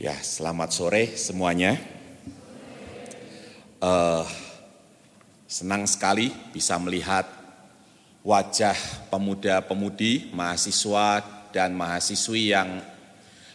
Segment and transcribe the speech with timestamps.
[0.00, 1.76] Ya, selamat sore semuanya.
[3.84, 4.24] Uh,
[5.44, 7.28] senang sekali bisa melihat
[8.24, 8.72] wajah
[9.12, 11.20] pemuda-pemudi, mahasiswa
[11.52, 12.80] dan mahasiswi yang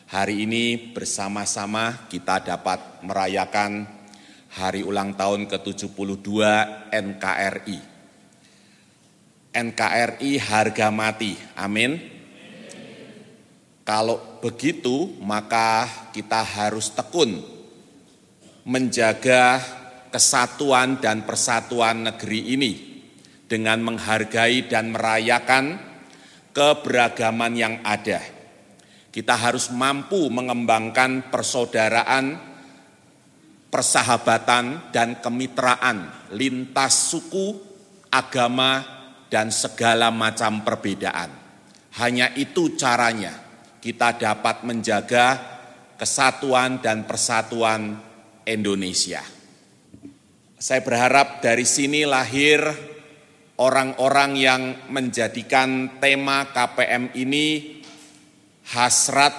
[0.06, 3.90] hari ini bersama-sama kita dapat merayakan
[4.54, 6.30] hari ulang tahun ke-72
[6.94, 7.80] NKRI.
[9.50, 12.15] NKRI harga mati, amin.
[13.86, 17.38] Kalau begitu, maka kita harus tekun
[18.66, 19.62] menjaga
[20.10, 22.74] kesatuan dan persatuan negeri ini
[23.46, 25.78] dengan menghargai dan merayakan
[26.50, 28.26] keberagaman yang ada.
[29.14, 32.42] Kita harus mampu mengembangkan persaudaraan,
[33.70, 37.54] persahabatan, dan kemitraan lintas suku,
[38.10, 38.82] agama,
[39.30, 41.30] dan segala macam perbedaan.
[42.02, 43.45] Hanya itu caranya
[43.86, 45.38] kita dapat menjaga
[45.94, 48.02] kesatuan dan persatuan
[48.42, 49.22] Indonesia.
[50.58, 52.66] Saya berharap dari sini lahir
[53.62, 57.78] orang-orang yang menjadikan tema KPM ini
[58.74, 59.38] hasrat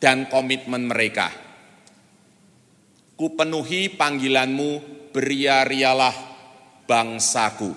[0.00, 1.28] dan komitmen mereka.
[3.20, 4.80] Kupenuhi panggilanmu,
[5.12, 6.16] beria-rialah
[6.88, 7.76] bangsaku.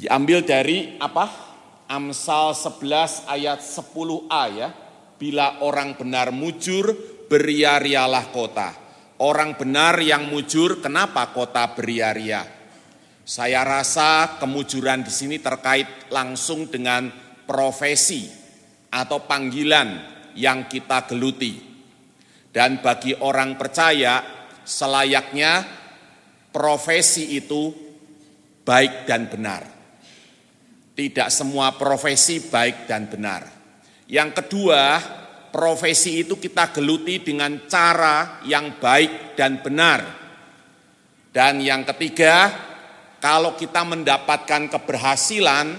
[0.00, 1.51] Diambil dari apa?
[1.92, 4.68] Amsal 11 ayat 10a ya.
[5.20, 6.88] Bila orang benar mujur,
[7.28, 8.72] beria-rialah kota.
[9.20, 12.48] Orang benar yang mujur, kenapa kota beria-ria?
[13.22, 17.12] Saya rasa kemujuran di sini terkait langsung dengan
[17.44, 18.26] profesi
[18.88, 19.88] atau panggilan
[20.34, 21.60] yang kita geluti.
[22.50, 24.24] Dan bagi orang percaya,
[24.64, 25.62] selayaknya
[26.50, 27.70] profesi itu
[28.64, 29.71] baik dan benar.
[30.92, 33.48] Tidak semua profesi baik dan benar.
[34.12, 35.00] Yang kedua,
[35.48, 40.04] profesi itu kita geluti dengan cara yang baik dan benar.
[41.32, 42.52] Dan yang ketiga,
[43.24, 45.72] kalau kita mendapatkan keberhasilan,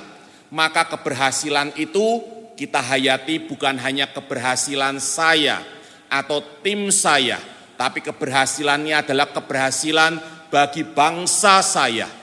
[0.50, 2.26] maka keberhasilan itu
[2.58, 5.62] kita hayati bukan hanya keberhasilan saya
[6.10, 7.38] atau tim saya,
[7.78, 10.18] tapi keberhasilannya adalah keberhasilan
[10.50, 12.23] bagi bangsa saya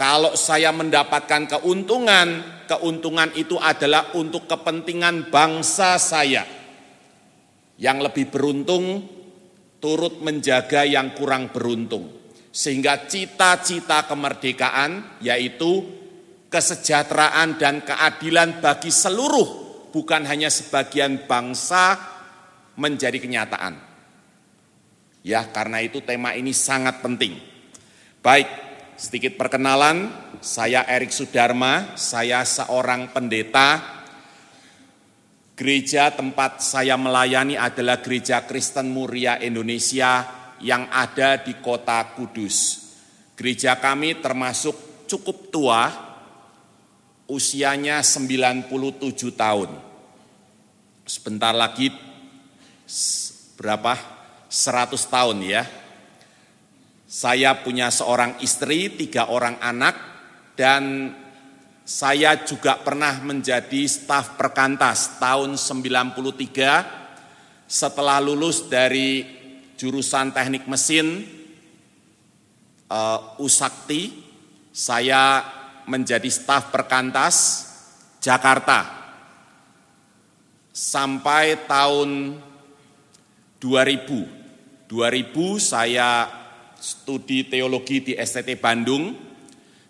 [0.00, 6.40] kalau saya mendapatkan keuntungan, keuntungan itu adalah untuk kepentingan bangsa saya.
[7.76, 9.04] Yang lebih beruntung
[9.76, 12.32] turut menjaga yang kurang beruntung.
[12.48, 15.84] Sehingga cita-cita kemerdekaan yaitu
[16.48, 19.48] kesejahteraan dan keadilan bagi seluruh
[19.92, 22.00] bukan hanya sebagian bangsa
[22.80, 23.76] menjadi kenyataan.
[25.20, 27.36] Ya, karena itu tema ini sangat penting.
[28.24, 28.69] Baik,
[29.00, 30.12] Sedikit perkenalan,
[30.44, 33.80] saya Erik Sudarma, saya seorang pendeta.
[35.56, 40.28] Gereja tempat saya melayani adalah Gereja Kristen Muria Indonesia
[40.60, 42.92] yang ada di kota Kudus.
[43.40, 45.88] Gereja kami termasuk cukup tua,
[47.24, 48.68] usianya 97
[49.32, 49.80] tahun.
[51.08, 51.88] Sebentar lagi
[53.56, 53.96] berapa?
[54.52, 55.79] 100 tahun ya
[57.10, 59.98] saya punya seorang istri, tiga orang anak,
[60.54, 61.10] dan
[61.82, 69.26] saya juga pernah menjadi staf perkantas tahun 93 setelah lulus dari
[69.74, 71.26] jurusan teknik mesin
[72.86, 74.14] uh, Usakti,
[74.70, 75.42] saya
[75.90, 77.66] menjadi staf perkantas
[78.22, 78.86] Jakarta
[80.70, 82.38] sampai tahun
[83.58, 84.86] 2000.
[84.86, 86.39] 2000 saya
[86.80, 89.12] studi teologi di STT Bandung.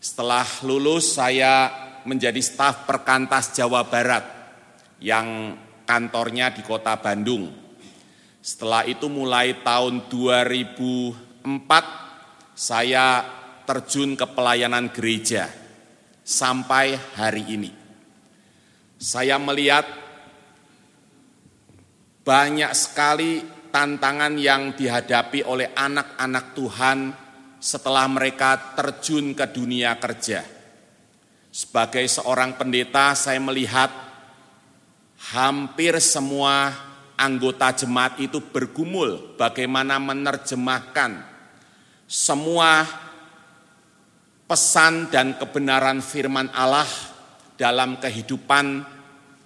[0.02, 1.70] Setelah lulus saya
[2.04, 4.24] menjadi staf perkantas Jawa Barat
[4.98, 5.54] yang
[5.86, 7.48] kantornya di kota Bandung.
[8.40, 11.46] Setelah itu mulai tahun 2004
[12.56, 13.24] saya
[13.68, 15.46] terjun ke pelayanan gereja
[16.24, 17.70] sampai hari ini.
[19.00, 19.84] Saya melihat
[22.24, 26.98] banyak sekali tantangan yang dihadapi oleh anak-anak Tuhan
[27.56, 30.42] setelah mereka terjun ke dunia kerja.
[31.50, 33.90] Sebagai seorang pendeta, saya melihat
[35.34, 36.70] hampir semua
[37.18, 41.20] anggota jemaat itu bergumul bagaimana menerjemahkan
[42.10, 42.88] semua
[44.50, 46.88] pesan dan kebenaran firman Allah
[47.54, 48.82] dalam kehidupan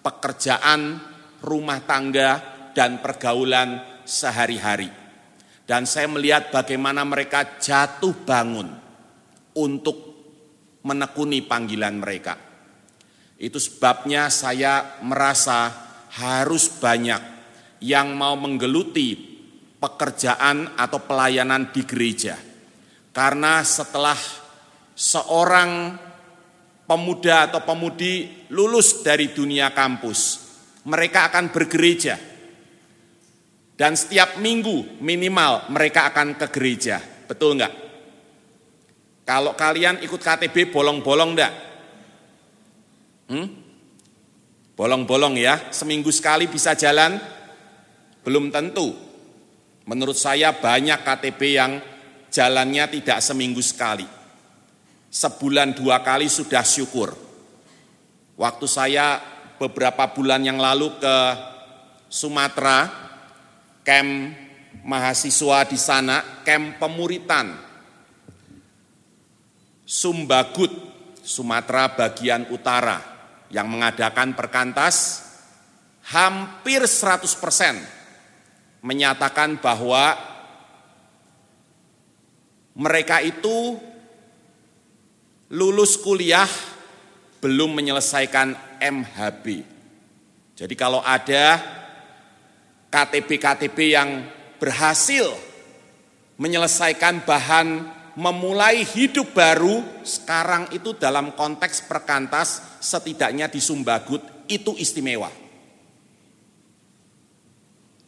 [0.00, 0.96] pekerjaan,
[1.44, 2.40] rumah tangga,
[2.72, 4.88] dan pergaulan sehari-hari.
[5.64, 8.68] Dan saya melihat bagaimana mereka jatuh bangun
[9.56, 9.96] untuk
[10.84, 12.36] menekuni panggilan mereka.
[13.40, 15.72] Itu sebabnya saya merasa
[16.14, 17.22] harus banyak
[17.82, 19.16] yang mau menggeluti
[19.80, 22.36] pekerjaan atau pelayanan di gereja.
[23.12, 24.16] Karena setelah
[24.94, 25.96] seorang
[26.84, 30.20] pemuda atau pemudi lulus dari dunia kampus,
[30.88, 32.33] mereka akan bergereja.
[33.74, 37.02] Dan setiap minggu minimal mereka akan ke gereja.
[37.26, 37.74] Betul enggak?
[39.26, 41.52] Kalau kalian ikut KTB bolong-bolong enggak?
[43.34, 43.48] Hmm?
[44.74, 47.18] Bolong-bolong ya, seminggu sekali bisa jalan?
[48.22, 48.94] Belum tentu.
[49.86, 51.72] Menurut saya banyak KTB yang
[52.30, 54.06] jalannya tidak seminggu sekali.
[55.14, 57.14] Sebulan dua kali sudah syukur.
[58.34, 59.22] Waktu saya
[59.62, 61.16] beberapa bulan yang lalu ke
[62.10, 63.03] Sumatera,
[63.84, 64.34] camp
[64.82, 67.54] mahasiswa di sana, camp pemuritan.
[69.84, 70.72] Sumbagut,
[71.24, 73.00] Sumatera bagian utara
[73.48, 75.24] yang mengadakan perkantas
[76.04, 77.80] hampir 100 persen
[78.84, 80.16] menyatakan bahwa
[82.76, 83.80] mereka itu
[85.48, 86.48] lulus kuliah
[87.40, 89.46] belum menyelesaikan MHB.
[90.56, 91.60] Jadi kalau ada
[92.94, 94.22] KTP-KTP yang
[94.62, 95.34] berhasil
[96.38, 105.26] menyelesaikan bahan memulai hidup baru sekarang itu dalam konteks perkantas setidaknya di Sumbagut itu istimewa.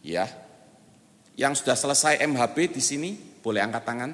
[0.07, 0.31] Ya.
[1.35, 3.11] Yang sudah selesai MHB di sini
[3.43, 4.11] boleh angkat tangan?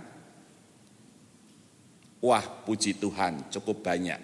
[2.24, 4.18] Wah, puji Tuhan, cukup banyak.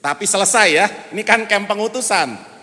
[0.00, 2.53] Tapi selesai ya, ini kan camp pengutusan.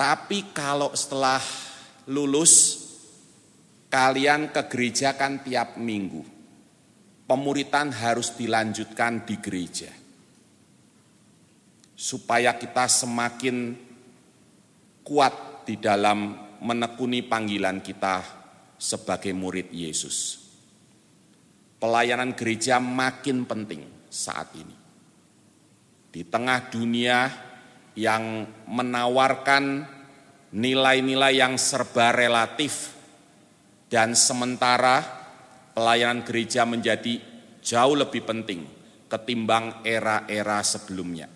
[0.00, 1.44] Tapi kalau setelah
[2.08, 2.80] lulus,
[3.92, 6.24] kalian ke gereja kan tiap minggu.
[7.28, 9.92] Pemuritan harus dilanjutkan di gereja.
[11.92, 13.76] Supaya kita semakin
[15.04, 16.32] kuat di dalam
[16.64, 18.24] menekuni panggilan kita
[18.80, 20.40] sebagai murid Yesus
[21.80, 23.82] pelayanan gereja makin penting
[24.12, 24.76] saat ini.
[26.12, 27.49] Di tengah dunia
[27.98, 29.86] yang menawarkan
[30.50, 32.94] nilai-nilai yang serba relatif
[33.90, 35.02] dan sementara
[35.74, 37.22] pelayanan gereja menjadi
[37.62, 38.66] jauh lebih penting
[39.10, 41.26] ketimbang era-era sebelumnya.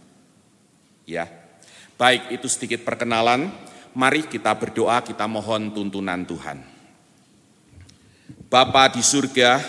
[1.04, 1.26] Ya.
[1.98, 3.50] Baik, itu sedikit perkenalan.
[3.94, 6.58] Mari kita berdoa, kita mohon tuntunan Tuhan.
[8.50, 9.62] Bapa di surga,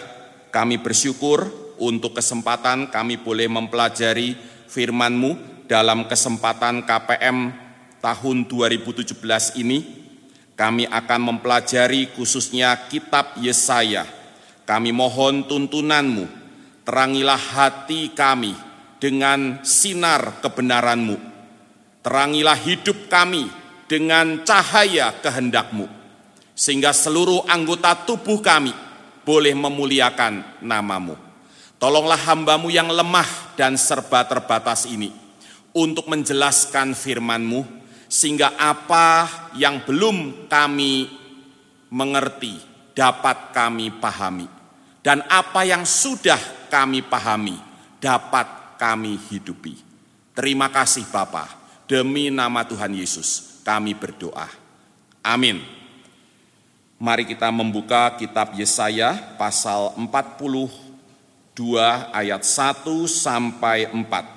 [0.49, 4.37] kami bersyukur untuk kesempatan kami boleh mempelajari
[4.69, 7.53] firman-Mu dalam kesempatan KPM
[8.01, 10.05] tahun 2017 ini.
[10.55, 14.07] Kami akan mempelajari khususnya kitab Yesaya.
[14.63, 16.25] Kami mohon tuntunan-Mu,
[16.87, 18.55] terangilah hati kami
[18.95, 21.19] dengan sinar kebenaran-Mu.
[21.99, 23.51] Terangilah hidup kami
[23.91, 25.91] dengan cahaya kehendak-Mu.
[26.55, 28.71] Sehingga seluruh anggota tubuh kami
[29.27, 31.19] boleh memuliakan namamu.
[31.75, 35.24] Tolonglah hambamu yang lemah dan serba terbatas ini
[35.75, 37.67] untuk menjelaskan firmanmu
[38.07, 39.27] sehingga apa
[39.59, 41.11] yang belum kami
[41.91, 42.55] mengerti
[42.95, 44.47] dapat kami pahami
[45.03, 46.39] dan apa yang sudah
[46.71, 47.59] kami pahami
[47.99, 49.75] dapat kami hidupi.
[50.31, 51.47] Terima kasih Bapa,
[51.87, 54.47] demi nama Tuhan Yesus kami berdoa.
[55.25, 55.59] Amin.
[56.95, 60.71] Mari kita membuka kitab Yesaya pasal 42
[62.15, 64.34] ayat 1 sampai 4.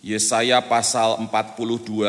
[0.00, 2.08] Yesaya pasal 42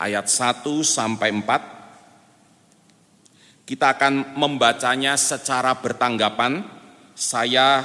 [0.00, 3.68] ayat 1 sampai 4.
[3.68, 6.64] Kita akan membacanya secara bertanggapan.
[7.12, 7.84] Saya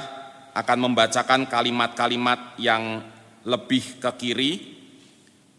[0.56, 3.04] akan membacakan kalimat-kalimat yang
[3.44, 4.52] lebih ke kiri,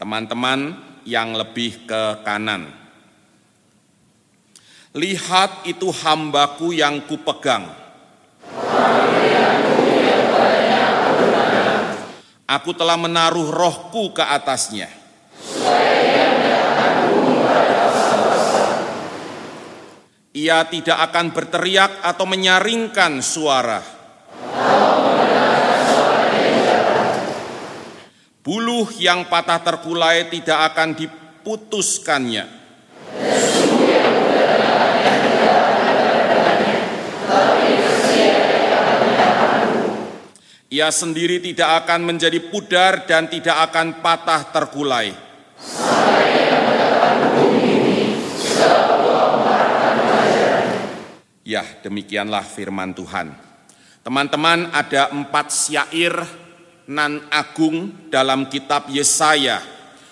[0.02, 0.74] teman-teman
[1.06, 2.87] yang lebih ke kanan.
[4.96, 7.68] Lihat itu hambaku yang kupegang.
[12.48, 14.88] Aku telah menaruh rohku ke atasnya.
[20.38, 23.82] Ia tidak akan berteriak atau menyaringkan suara.
[28.48, 32.67] Buluh yang patah terkulai tidak akan diputuskannya.
[40.78, 45.10] Ia sendiri tidak akan menjadi pudar dan tidak akan patah terkulai.
[51.42, 53.34] Ya, demikianlah firman Tuhan.
[54.06, 56.14] Teman-teman, ada empat syair
[56.86, 59.58] nan agung dalam kitab Yesaya.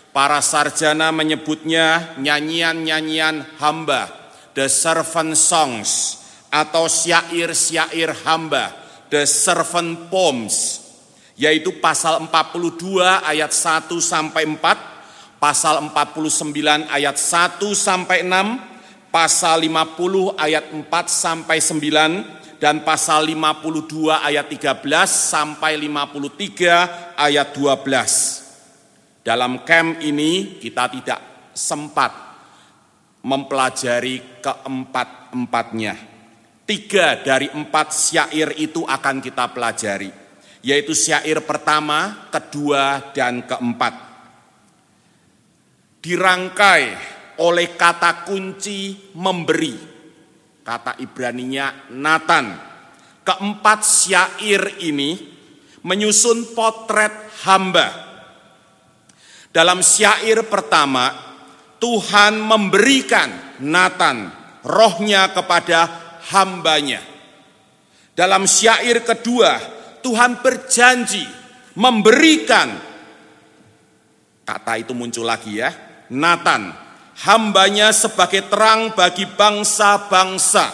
[0.09, 4.09] Para sarjana menyebutnya nyanyian-nyanyian hamba,
[4.57, 10.81] the servant songs, atau syair-syair hamba, the servant poems,
[11.35, 20.35] yaitu pasal 42 ayat 1 sampai 4, pasal 49 ayat 1 sampai 6, pasal 50
[20.39, 29.21] ayat 4 sampai 9, dan pasal 52 ayat 13 sampai 53 ayat 12.
[29.25, 32.13] Dalam camp ini kita tidak sempat
[33.25, 36.14] mempelajari keempat-empatnya.
[36.65, 40.09] Tiga dari empat syair itu akan kita pelajari,
[40.65, 43.93] yaitu syair pertama, kedua, dan keempat.
[46.01, 46.83] Dirangkai
[47.37, 49.77] oleh kata kunci memberi,
[50.65, 52.57] kata Ibraninya Nathan.
[53.21, 55.21] Keempat syair ini
[55.85, 57.13] menyusun potret
[57.45, 57.93] hamba.
[59.53, 61.13] Dalam syair pertama,
[61.77, 64.33] Tuhan memberikan Nathan
[64.65, 67.03] rohnya kepada hambanya.
[68.15, 69.59] Dalam syair kedua,
[69.99, 71.25] Tuhan berjanji
[71.75, 72.71] memberikan,
[74.47, 75.73] kata itu muncul lagi ya,
[76.13, 76.71] Nathan,
[77.27, 80.71] hambanya sebagai terang bagi bangsa-bangsa.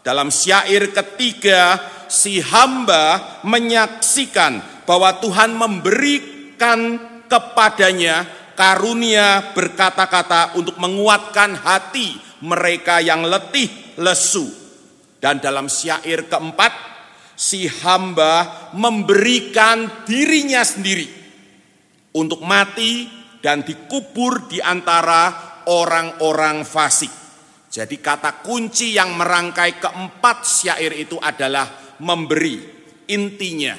[0.00, 1.76] Dalam syair ketiga,
[2.08, 6.98] si hamba menyaksikan bahwa Tuhan memberikan
[7.30, 8.26] kepadanya
[8.58, 14.59] karunia berkata-kata untuk menguatkan hati mereka yang letih lesu.
[15.20, 16.72] Dan dalam syair keempat,
[17.36, 21.08] si hamba memberikan dirinya sendiri
[22.16, 23.08] untuk mati
[23.40, 25.32] dan dikubur di antara
[25.68, 27.08] orang-orang fasik.
[27.68, 32.80] Jadi kata kunci yang merangkai keempat syair itu adalah memberi.
[33.12, 33.76] Intinya,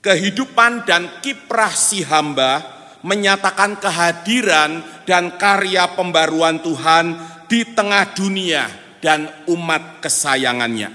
[0.00, 2.60] kehidupan dan kiprah si hamba
[3.02, 7.18] menyatakan kehadiran dan karya pembaruan Tuhan
[7.50, 10.94] di tengah dunia dan umat kesayangannya.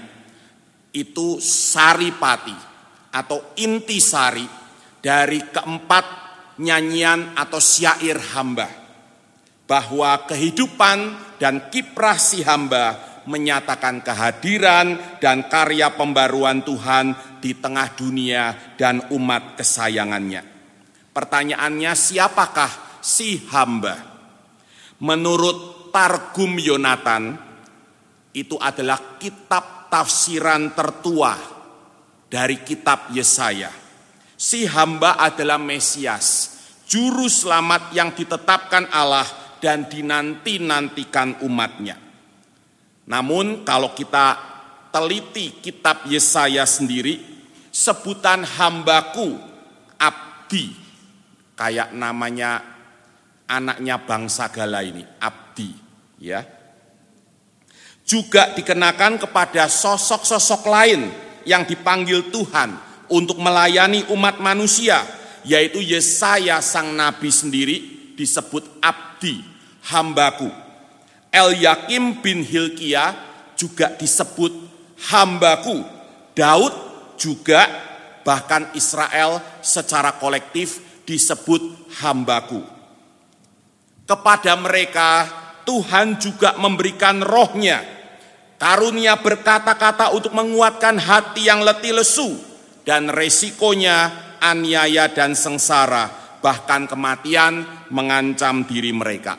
[0.96, 2.56] Itu saripati
[3.12, 4.48] atau intisari
[5.04, 6.06] dari keempat
[6.58, 8.66] nyanyian atau syair hamba.
[9.68, 10.98] Bahwa kehidupan
[11.36, 12.96] dan kiprah si hamba
[13.28, 17.12] menyatakan kehadiran dan karya pembaruan Tuhan
[17.44, 20.40] di tengah dunia dan umat kesayangannya.
[21.12, 22.72] Pertanyaannya siapakah
[23.04, 24.00] si hamba?
[25.04, 27.47] Menurut Targum Yonatan,
[28.44, 31.34] itu adalah kitab tafsiran tertua
[32.28, 33.72] dari kitab Yesaya.
[34.38, 36.54] Si hamba adalah Mesias,
[36.86, 39.26] juru selamat yang ditetapkan Allah
[39.58, 41.98] dan dinanti-nantikan umatnya.
[43.08, 44.38] Namun kalau kita
[44.94, 47.18] teliti kitab Yesaya sendiri,
[47.74, 49.34] sebutan hambaku,
[49.98, 50.70] abdi,
[51.58, 52.62] kayak namanya
[53.50, 55.72] anaknya bangsa Gala ini, abdi,
[56.22, 56.57] ya
[58.08, 61.12] juga dikenakan kepada sosok-sosok lain
[61.44, 62.72] yang dipanggil Tuhan
[63.12, 65.04] untuk melayani umat manusia,
[65.44, 67.76] yaitu Yesaya sang nabi sendiri
[68.16, 69.44] disebut abdi,
[69.92, 70.48] hambaku.
[71.28, 73.12] El Yakim bin Hilkia
[73.52, 74.56] juga disebut
[75.12, 75.84] hambaku.
[76.32, 76.72] Daud
[77.20, 77.68] juga
[78.24, 82.64] bahkan Israel secara kolektif disebut hambaku.
[84.08, 85.28] Kepada mereka
[85.68, 87.97] Tuhan juga memberikan rohnya
[88.58, 92.34] Karunia berkata-kata untuk menguatkan hati yang letih lesu
[92.82, 94.10] dan resikonya
[94.42, 96.10] aniaya dan sengsara,
[96.42, 97.62] bahkan kematian
[97.94, 99.38] mengancam diri mereka.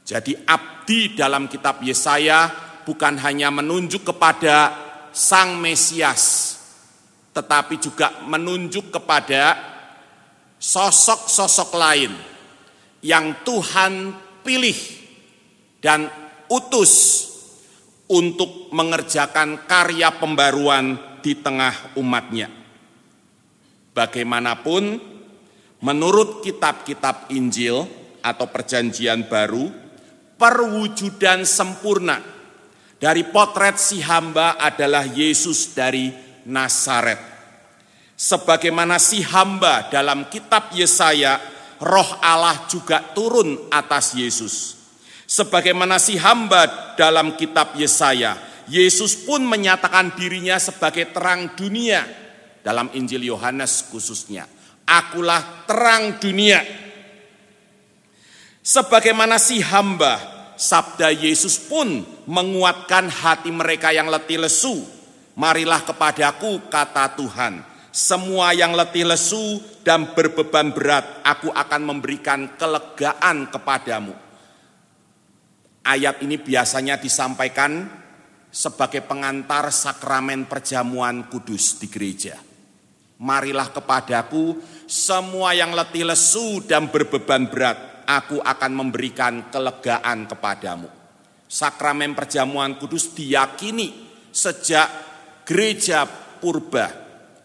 [0.00, 2.48] Jadi abdi dalam kitab Yesaya
[2.88, 4.72] bukan hanya menunjuk kepada
[5.12, 6.56] Sang Mesias,
[7.36, 9.60] tetapi juga menunjuk kepada
[10.56, 12.12] sosok-sosok lain
[13.04, 14.78] yang Tuhan pilih
[15.84, 16.08] dan
[16.48, 17.27] utus
[18.08, 22.48] untuk mengerjakan karya pembaruan di tengah umatnya.
[23.92, 24.96] Bagaimanapun,
[25.84, 27.84] menurut kitab-kitab Injil
[28.24, 29.68] atau Perjanjian Baru,
[30.40, 32.22] perwujudan sempurna
[32.96, 36.08] dari potret si hamba adalah Yesus dari
[36.48, 37.20] Nazaret.
[38.18, 41.38] Sebagaimana si hamba dalam kitab Yesaya,
[41.78, 44.77] roh Allah juga turun atas Yesus
[45.28, 52.00] Sebagaimana si hamba dalam kitab Yesaya, Yesus pun menyatakan dirinya sebagai terang dunia
[52.64, 54.48] dalam Injil Yohanes khususnya.
[54.88, 56.64] Akulah terang dunia.
[58.64, 60.16] Sebagaimana si hamba,
[60.56, 64.80] sabda Yesus pun menguatkan hati mereka yang letih lesu.
[65.36, 67.60] Marilah kepadaku, kata Tuhan.
[67.92, 74.27] Semua yang letih lesu dan berbeban berat, aku akan memberikan kelegaan kepadamu.
[75.88, 77.88] Ayat ini biasanya disampaikan
[78.52, 82.36] sebagai pengantar sakramen perjamuan kudus di gereja.
[83.24, 90.92] Marilah kepadaku semua yang letih lesu dan berbeban berat, aku akan memberikan kelegaan kepadamu.
[91.48, 94.92] Sakramen perjamuan kudus diyakini sejak
[95.48, 96.04] gereja
[96.36, 96.92] purba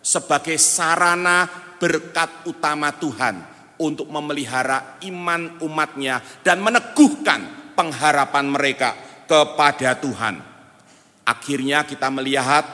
[0.03, 1.47] sebagai sarana
[1.79, 3.39] berkat utama Tuhan
[3.79, 10.41] untuk memelihara iman umatnya dan meneguhkan pengharapan mereka kepada Tuhan.
[11.23, 12.67] Akhirnya kita melihat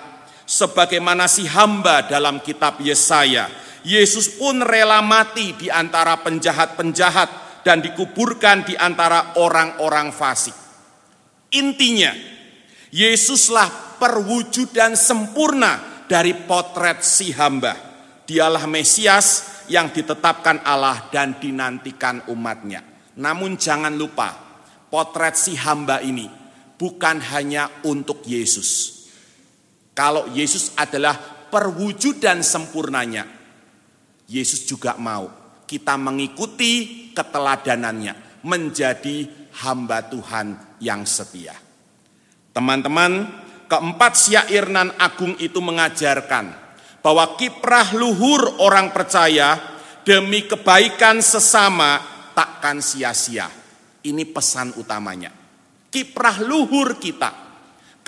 [0.50, 3.46] sebagaimana si hamba dalam kitab Yesaya,
[3.86, 10.58] Yesus pun rela mati di antara penjahat-penjahat dan dikuburkan di antara orang-orang fasik.
[11.54, 12.12] Intinya,
[12.90, 17.78] Yesuslah perwujudan sempurna dari potret si hamba.
[18.26, 22.82] Dialah Mesias yang ditetapkan Allah dan dinantikan umatnya.
[23.18, 24.49] Namun jangan lupa,
[24.90, 26.28] potret si hamba ini
[26.76, 29.02] bukan hanya untuk Yesus.
[29.94, 31.18] Kalau Yesus adalah
[31.50, 33.28] perwujudan sempurnanya,
[34.30, 39.30] Yesus juga mau kita mengikuti keteladanannya, menjadi
[39.62, 41.54] hamba Tuhan yang setia.
[42.56, 43.28] Teman-teman,
[43.70, 46.50] keempat syair nan agung itu mengajarkan
[47.06, 49.62] bahwa kiprah luhur orang percaya
[50.02, 52.02] demi kebaikan sesama
[52.34, 53.59] takkan sia-sia.
[54.00, 55.32] Ini pesan utamanya.
[55.90, 57.50] Kiprah luhur kita,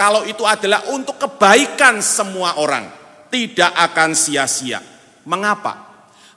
[0.02, 2.90] kalau itu adalah untuk kebaikan semua orang,
[3.30, 4.82] tidak akan sia-sia.
[5.30, 5.92] Mengapa?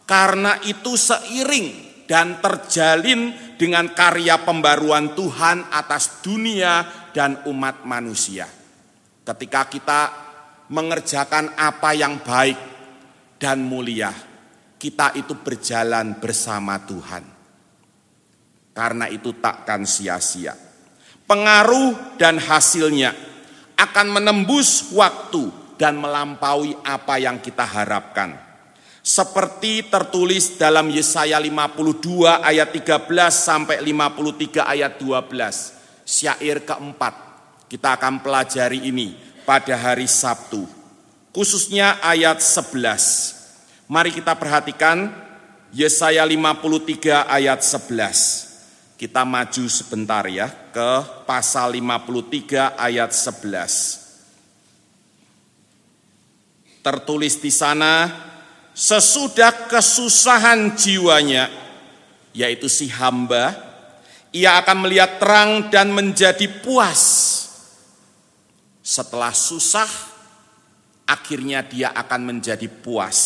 [0.05, 6.85] Karena itu seiring dan terjalin dengan karya pembaruan Tuhan atas dunia
[7.17, 8.45] dan umat manusia.
[9.25, 10.03] Ketika kita
[10.69, 12.59] mengerjakan apa yang baik
[13.40, 14.12] dan mulia,
[14.77, 17.34] kita itu berjalan bersama Tuhan.
[18.75, 20.59] Karena itu takkan sia-sia.
[21.25, 23.15] Pengaruh dan hasilnya
[23.79, 28.45] akan menembus waktu dan melampaui apa yang kita harapkan
[29.05, 36.09] seperti tertulis dalam Yesaya 52 ayat 13 sampai 53 ayat 12.
[36.09, 37.15] Syair keempat.
[37.69, 39.13] Kita akan pelajari ini
[39.45, 40.65] pada hari Sabtu.
[41.37, 43.85] Khususnya ayat 11.
[43.93, 45.13] Mari kita perhatikan
[45.77, 48.43] Yesaya 53 ayat 11.
[49.05, 50.93] Kita maju sebentar ya ke
[51.29, 54.01] pasal 53 ayat 11.
[56.81, 58.09] Tertulis di sana,
[58.73, 61.53] sesudah kesusahan jiwanya,
[62.33, 63.53] yaitu si hamba,
[64.33, 67.05] ia akan melihat terang dan menjadi puas.
[68.81, 69.90] Setelah susah,
[71.05, 73.21] akhirnya dia akan menjadi puas.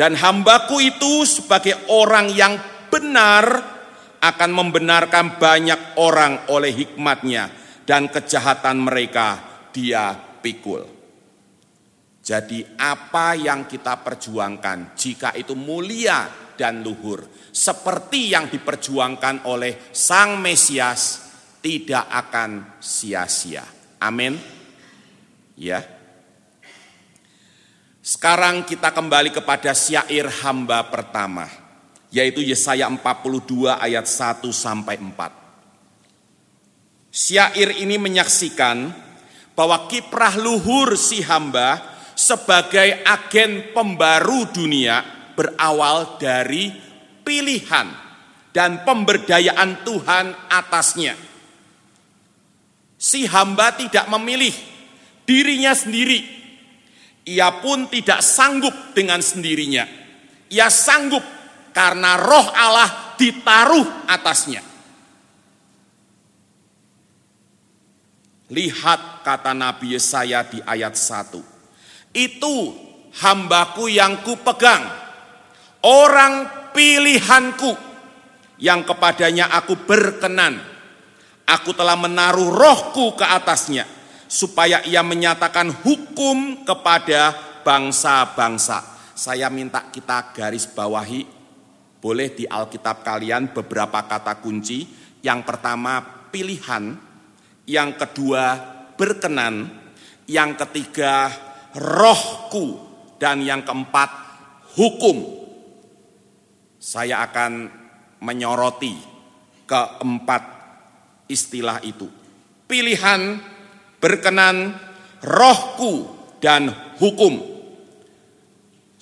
[0.00, 2.56] Dan hambaku itu sebagai orang yang
[2.88, 3.76] benar
[4.18, 7.50] akan membenarkan banyak orang oleh hikmatnya
[7.86, 9.38] dan kejahatan mereka
[9.70, 10.84] dia pikul.
[12.18, 16.28] Jadi apa yang kita perjuangkan jika itu mulia
[16.58, 21.24] dan luhur seperti yang diperjuangkan oleh Sang Mesias
[21.64, 23.64] tidak akan sia-sia.
[24.02, 24.36] Amin.
[25.56, 25.80] Ya.
[28.04, 31.67] Sekarang kita kembali kepada syair hamba pertama
[32.08, 35.48] yaitu Yesaya 42 ayat 1 sampai 4.
[37.08, 38.92] Syair ini menyaksikan
[39.56, 41.82] bahwa kiprah luhur si hamba
[42.14, 45.02] sebagai agen pembaru dunia
[45.34, 46.70] berawal dari
[47.22, 47.86] pilihan
[48.50, 51.14] dan pemberdayaan Tuhan atasnya.
[52.98, 54.50] Si hamba tidak memilih
[55.22, 56.40] dirinya sendiri.
[57.28, 59.86] Ia pun tidak sanggup dengan sendirinya.
[60.48, 61.37] Ia sanggup
[61.78, 64.66] karena roh Allah ditaruh atasnya.
[68.50, 71.38] Lihat kata Nabi Yesaya di ayat 1
[72.18, 72.74] itu
[73.22, 74.90] hambaku yang kupegang,
[75.86, 77.78] orang pilihanku
[78.58, 80.58] yang kepadanya aku berkenan.
[81.46, 83.86] Aku telah menaruh rohku ke atasnya,
[84.26, 88.82] supaya ia menyatakan hukum kepada bangsa-bangsa.
[89.14, 91.37] Saya minta kita garis bawahi,
[91.98, 94.86] boleh di Alkitab kalian beberapa kata kunci.
[95.18, 95.98] Yang pertama
[96.30, 96.94] pilihan,
[97.66, 98.54] yang kedua
[98.94, 99.66] berkenan,
[100.30, 101.30] yang ketiga
[101.74, 102.86] rohku
[103.18, 104.10] Dan yang keempat,
[104.78, 105.42] hukum.
[106.78, 107.66] Saya akan
[108.22, 108.94] menyoroti
[109.66, 110.42] keempat
[111.26, 112.06] istilah itu.
[112.70, 113.42] Pilihan,
[113.98, 114.78] berkenan,
[115.18, 116.06] rohku,
[116.38, 116.70] dan
[117.02, 117.42] hukum.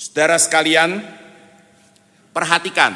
[0.01, 1.05] Saudara sekalian,
[2.37, 2.93] perhatikan,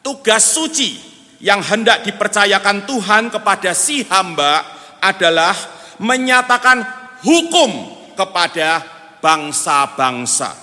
[0.00, 0.96] tugas suci
[1.44, 4.64] yang hendak dipercayakan Tuhan kepada si hamba
[5.04, 5.52] adalah
[6.00, 6.80] menyatakan
[7.20, 8.80] hukum kepada
[9.20, 10.56] bangsa-bangsa.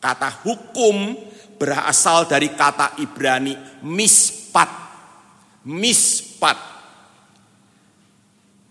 [0.00, 1.12] Kata hukum
[1.60, 4.88] berasal dari kata Ibrani mispat.
[5.68, 6.56] Mispat.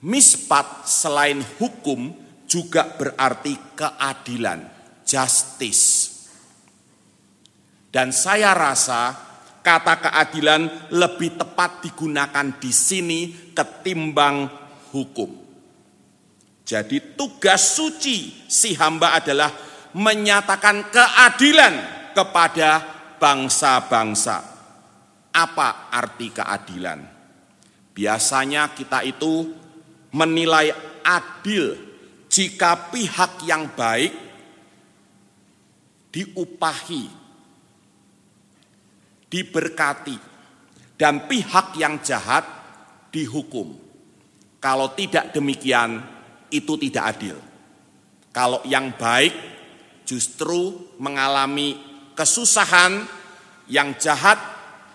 [0.02, 2.18] Mispat selain hukum
[2.50, 4.66] juga berarti keadilan,
[5.06, 6.19] justice.
[7.90, 9.18] Dan saya rasa
[9.66, 13.20] kata keadilan lebih tepat digunakan di sini
[13.52, 14.46] ketimbang
[14.94, 15.30] hukum.
[16.70, 19.50] Jadi tugas suci si hamba adalah
[19.98, 21.74] menyatakan keadilan
[22.14, 22.86] kepada
[23.18, 24.38] bangsa-bangsa.
[25.34, 27.02] Apa arti keadilan?
[27.98, 29.50] Biasanya kita itu
[30.14, 31.74] menilai adil
[32.30, 34.14] jika pihak yang baik
[36.14, 37.19] diupahi,
[39.30, 40.18] diberkati,
[41.00, 42.44] dan pihak yang jahat
[43.14, 43.78] dihukum.
[44.60, 46.04] Kalau tidak demikian,
[46.52, 47.38] itu tidak adil.
[48.36, 49.32] Kalau yang baik
[50.04, 51.80] justru mengalami
[52.18, 53.06] kesusahan,
[53.70, 54.38] yang jahat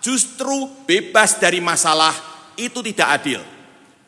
[0.03, 2.12] justru bebas dari masalah,
[2.59, 3.40] itu tidak adil.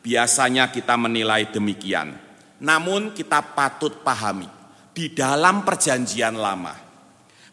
[0.05, 2.15] Biasanya kita menilai demikian.
[2.61, 4.47] Namun kita patut pahami,
[4.93, 6.73] di dalam perjanjian lama,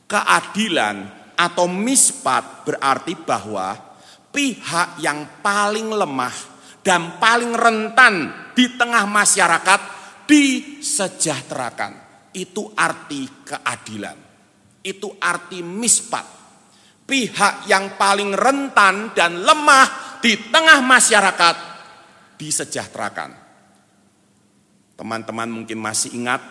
[0.06, 3.74] keadilan atau mispat berarti bahwa
[4.34, 6.36] pihak yang paling lemah
[6.82, 9.82] dan paling rentan di tengah masyarakat
[10.26, 12.02] disejahterakan.
[12.34, 14.18] Itu arti keadilan.
[14.82, 16.26] Itu arti mispat.
[17.04, 21.56] Pihak yang paling rentan dan lemah di tengah masyarakat
[22.40, 23.32] disejahterakan.
[24.98, 26.42] Teman-teman mungkin masih ingat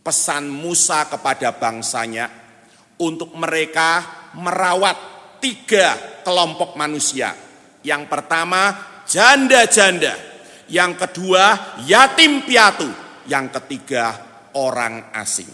[0.00, 2.47] pesan Musa kepada bangsanya
[2.98, 4.04] untuk mereka
[4.36, 4.96] merawat
[5.38, 7.48] tiga kelompok manusia
[7.88, 8.74] yang pertama
[9.08, 10.14] janda-janda,
[10.68, 12.88] yang kedua yatim piatu,
[13.30, 14.18] yang ketiga
[14.58, 15.48] orang asing.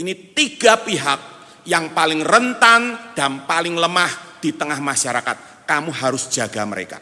[0.00, 1.20] Ini tiga pihak
[1.68, 5.68] yang paling rentan dan paling lemah di tengah masyarakat.
[5.68, 6.98] Kamu harus jaga mereka.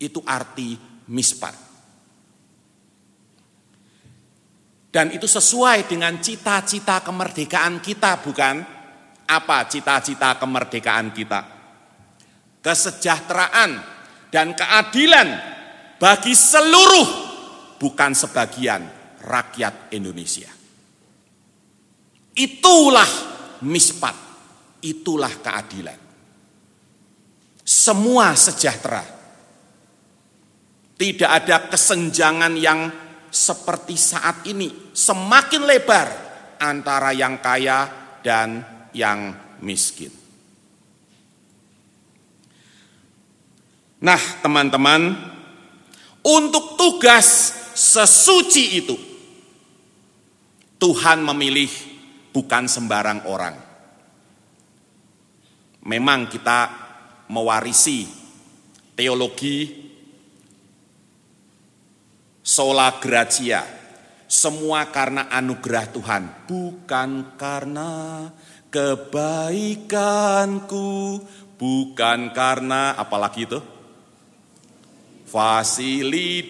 [0.00, 0.80] Itu arti
[1.12, 1.69] mispat.
[4.90, 8.58] Dan itu sesuai dengan cita-cita kemerdekaan kita, bukan?
[9.30, 11.60] Apa cita-cita kemerdekaan kita?
[12.60, 13.70] kesejahteraan,
[14.30, 15.28] dan keadilan
[15.98, 17.08] bagi seluruh,
[17.80, 18.84] bukan sebagian
[19.26, 20.48] rakyat Indonesia.
[22.36, 23.10] Itulah
[23.66, 24.16] mispat,
[24.86, 25.98] itulah keadilan.
[27.64, 29.18] Semua sejahtera.
[31.00, 32.92] Tidak ada kesenjangan yang
[33.30, 36.08] seperti saat ini, semakin lebar
[36.60, 37.86] antara yang kaya
[38.20, 38.60] dan
[38.92, 40.10] yang miskin.
[44.00, 45.12] Nah, teman-teman,
[46.24, 48.96] untuk tugas sesuci itu,
[50.80, 51.68] Tuhan memilih
[52.32, 53.56] bukan sembarang orang.
[55.84, 56.58] Memang kita
[57.28, 58.04] mewarisi
[58.96, 59.89] teologi
[62.50, 63.62] sola gratia,
[64.26, 68.26] semua karena anugerah Tuhan, bukan karena
[68.74, 69.62] kebaikanku,
[71.54, 73.62] bukan karena apalagi itu
[75.30, 76.42] fasilidahku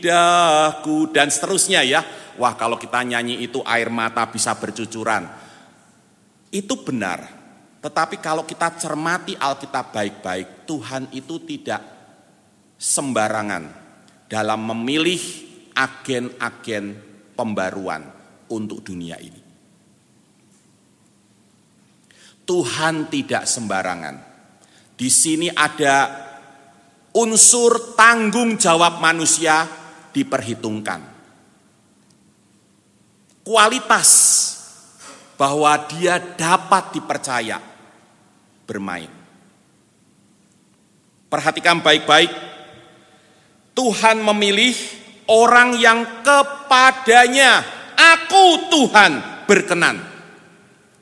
[1.12, 2.00] dan seterusnya ya.
[2.40, 5.28] Wah kalau kita nyanyi itu air mata bisa bercucuran.
[6.48, 7.28] Itu benar.
[7.84, 11.84] Tetapi kalau kita cermati Alkitab baik-baik, Tuhan itu tidak
[12.80, 13.68] sembarangan
[14.32, 15.49] dalam memilih
[15.80, 17.00] agen-agen
[17.32, 18.04] pembaruan
[18.52, 19.40] untuk dunia ini.
[22.44, 24.16] Tuhan tidak sembarangan.
[24.92, 26.12] Di sini ada
[27.16, 29.64] unsur tanggung jawab manusia
[30.12, 31.00] diperhitungkan.
[33.40, 34.10] Kualitas
[35.40, 37.56] bahwa dia dapat dipercaya
[38.68, 39.08] bermain.
[41.30, 42.28] Perhatikan baik-baik,
[43.72, 44.99] Tuhan memilih
[45.30, 47.62] orang yang kepadanya
[47.94, 49.12] aku Tuhan
[49.46, 49.96] berkenan.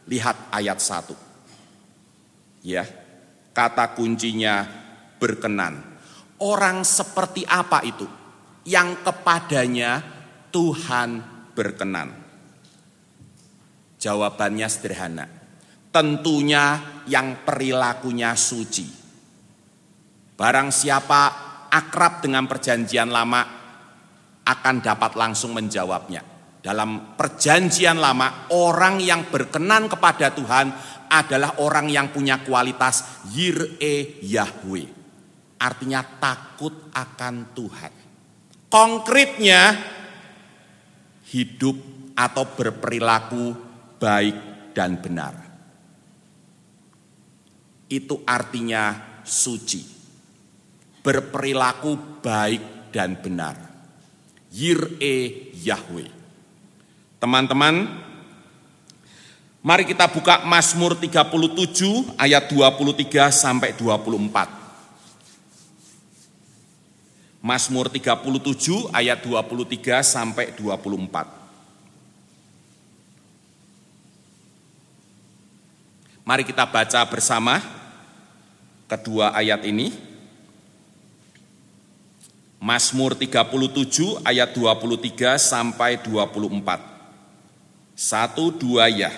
[0.09, 2.65] Lihat ayat 1.
[2.65, 2.85] Ya,
[3.57, 4.69] kata kuncinya
[5.17, 5.81] berkenan.
[6.39, 8.05] Orang seperti apa itu?
[8.69, 10.05] Yang kepadanya
[10.53, 11.25] Tuhan
[11.57, 12.13] berkenan.
[13.99, 15.27] Jawabannya sederhana.
[15.89, 18.87] Tentunya yang perilakunya suci.
[20.39, 21.23] Barang siapa
[21.67, 23.58] akrab dengan perjanjian lama
[24.49, 26.25] akan dapat langsung menjawabnya.
[26.59, 30.73] Dalam perjanjian lama, orang yang berkenan kepada Tuhan
[31.09, 34.89] adalah orang yang punya kualitas yir'e Yahweh.
[35.61, 37.93] Artinya takut akan Tuhan.
[38.69, 39.75] Konkretnya
[41.33, 41.77] hidup
[42.13, 43.45] atau berperilaku
[43.97, 44.37] baik
[44.77, 45.35] dan benar.
[47.89, 49.97] Itu artinya suci.
[51.01, 53.68] Berperilaku baik dan benar.
[54.53, 56.09] Yir'e Yahweh.
[57.19, 57.91] Teman-teman,
[59.61, 64.59] mari kita buka Mazmur 37 ayat 23 sampai 24.
[67.39, 71.39] Mazmur 37 ayat 23 sampai 24.
[76.29, 77.57] Mari kita baca bersama
[78.85, 80.08] kedua ayat ini.
[82.59, 87.95] Mazmur 37 ayat 23 sampai 24.
[87.95, 89.15] Satu dua ya.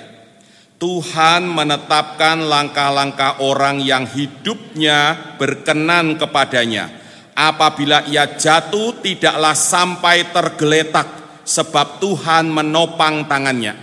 [0.81, 6.88] Tuhan menetapkan langkah-langkah orang yang hidupnya berkenan kepadanya.
[7.37, 11.09] Apabila ia jatuh tidaklah sampai tergeletak
[11.44, 13.76] sebab Tuhan menopang tangannya.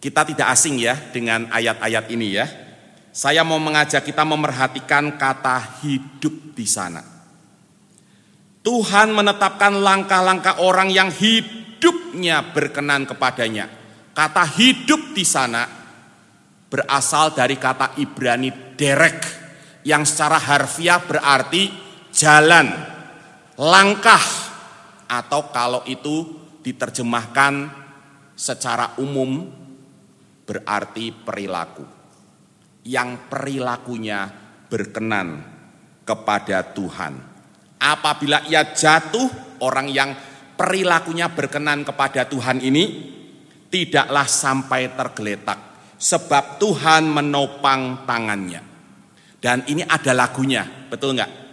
[0.00, 2.46] Kita tidak asing ya dengan ayat-ayat ini ya.
[3.12, 7.15] Saya mau mengajak kita memerhatikan kata hidup di sana.
[8.66, 13.68] Tuhan menetapkan langkah-langkah orang yang hidup hidupnya berkenan kepadanya.
[14.16, 15.68] Kata hidup di sana
[16.72, 19.20] berasal dari kata Ibrani derek
[19.84, 21.68] yang secara harfiah berarti
[22.08, 22.72] jalan,
[23.60, 24.24] langkah
[25.04, 26.24] atau kalau itu
[26.64, 27.68] diterjemahkan
[28.32, 29.44] secara umum
[30.48, 31.84] berarti perilaku.
[32.88, 34.32] Yang perilakunya
[34.72, 35.44] berkenan
[36.08, 37.35] kepada Tuhan.
[37.76, 40.16] Apabila ia jatuh, orang yang
[40.56, 43.12] perilakunya berkenan kepada Tuhan ini
[43.68, 45.58] tidaklah sampai tergeletak
[46.00, 48.64] sebab Tuhan menopang tangannya.
[49.36, 51.44] Dan ini ada lagunya, betul nggak?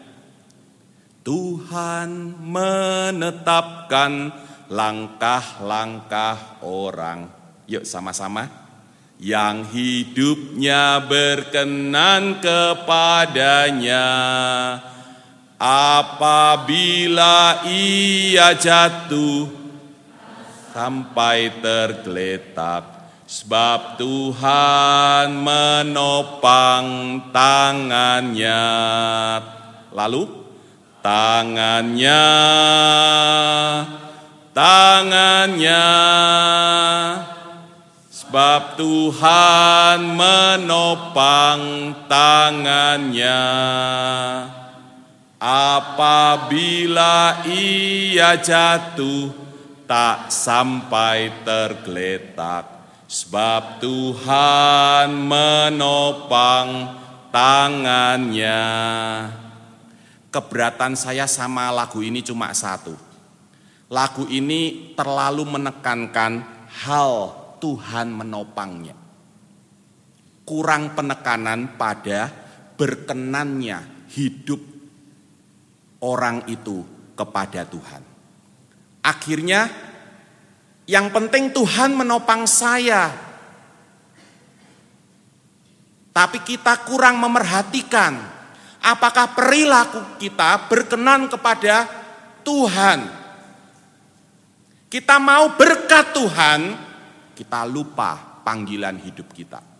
[1.24, 2.10] Tuhan
[2.44, 4.12] menetapkan
[4.72, 7.28] langkah-langkah orang.
[7.68, 8.48] Yuk sama-sama.
[9.24, 14.04] Yang hidupnya berkenan kepadanya
[15.64, 19.48] Apabila ia jatuh
[20.76, 26.88] sampai tergeletak sebab Tuhan menopang
[27.32, 28.68] tangannya.
[29.96, 30.28] Lalu
[31.00, 32.28] tangannya
[34.52, 35.88] tangannya
[38.12, 41.62] sebab Tuhan menopang
[42.12, 43.40] tangannya.
[45.44, 49.28] Apabila ia jatuh
[49.84, 52.64] tak sampai tergeletak.
[53.12, 56.96] Sebab Tuhan menopang
[57.30, 58.64] tangannya.
[60.32, 62.96] Keberatan saya sama lagu ini cuma satu.
[63.92, 66.42] Lagu ini terlalu menekankan
[66.88, 68.96] hal Tuhan menopangnya.
[70.48, 72.32] Kurang penekanan pada
[72.80, 74.73] berkenannya hidup
[76.04, 76.84] orang itu
[77.16, 78.04] kepada Tuhan.
[79.00, 79.72] Akhirnya
[80.84, 83.32] yang penting Tuhan menopang saya.
[86.14, 88.14] Tapi kita kurang memerhatikan
[88.84, 91.90] apakah perilaku kita berkenan kepada
[92.46, 93.24] Tuhan.
[94.94, 96.60] Kita mau berkat Tuhan,
[97.34, 99.73] kita lupa panggilan hidup kita.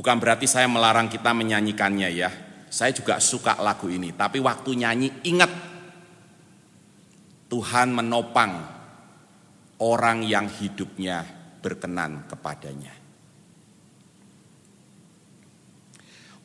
[0.00, 2.32] Bukan berarti saya melarang kita menyanyikannya ya.
[2.72, 5.52] Saya juga suka lagu ini, tapi waktu nyanyi ingat
[7.52, 8.64] Tuhan menopang
[9.84, 11.20] orang yang hidupnya
[11.60, 12.96] berkenan kepadanya.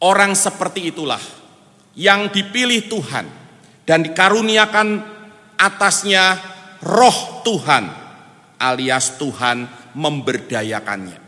[0.04, 1.24] Orang seperti itulah
[1.96, 3.26] yang dipilih Tuhan
[3.88, 4.88] dan dikaruniakan
[5.56, 6.36] atasnya
[6.84, 7.88] roh Tuhan
[8.60, 9.64] alias Tuhan
[9.96, 11.25] memberdayakannya.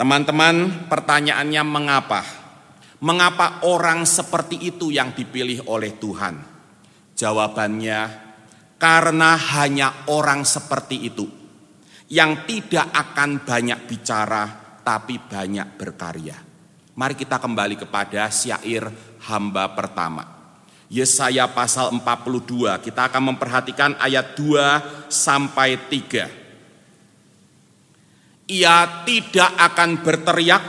[0.00, 2.24] Teman-teman, pertanyaannya mengapa?
[3.04, 6.40] Mengapa orang seperti itu yang dipilih oleh Tuhan?
[7.12, 8.00] Jawabannya,
[8.80, 11.28] karena hanya orang seperti itu
[12.08, 14.48] yang tidak akan banyak bicara,
[14.80, 16.36] tapi banyak berkarya.
[16.96, 18.88] Mari kita kembali kepada syair
[19.28, 20.24] hamba pertama.
[20.88, 22.80] Yesaya pasal 42.
[22.80, 26.39] Kita akan memperhatikan ayat 2 sampai 3.
[28.50, 30.64] Ia tidak akan berteriak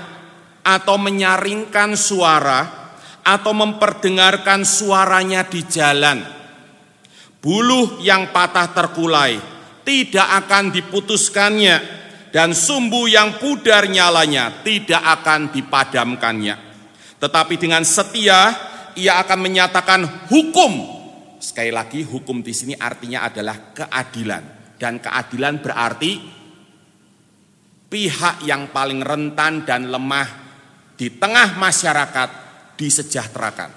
[0.62, 2.62] atau menyaringkan suara
[3.26, 6.22] atau memperdengarkan suaranya di jalan.
[7.42, 9.42] Buluh yang patah terkulai
[9.82, 11.76] tidak akan diputuskannya
[12.30, 16.56] dan sumbu yang pudar nyalanya tidak akan dipadamkannya.
[17.18, 18.54] Tetapi dengan setia
[18.94, 21.02] ia akan menyatakan hukum.
[21.42, 26.41] Sekali lagi hukum di sini artinya adalah keadilan dan keadilan berarti
[27.92, 30.26] pihak yang paling rentan dan lemah
[30.96, 32.30] di tengah masyarakat
[32.80, 33.72] disejahterakan.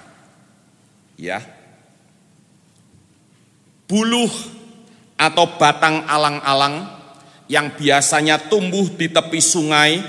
[1.19, 1.43] Ya.
[3.85, 4.31] Buluh
[5.19, 6.87] atau batang alang-alang
[7.51, 9.99] yang biasanya tumbuh di tepi sungai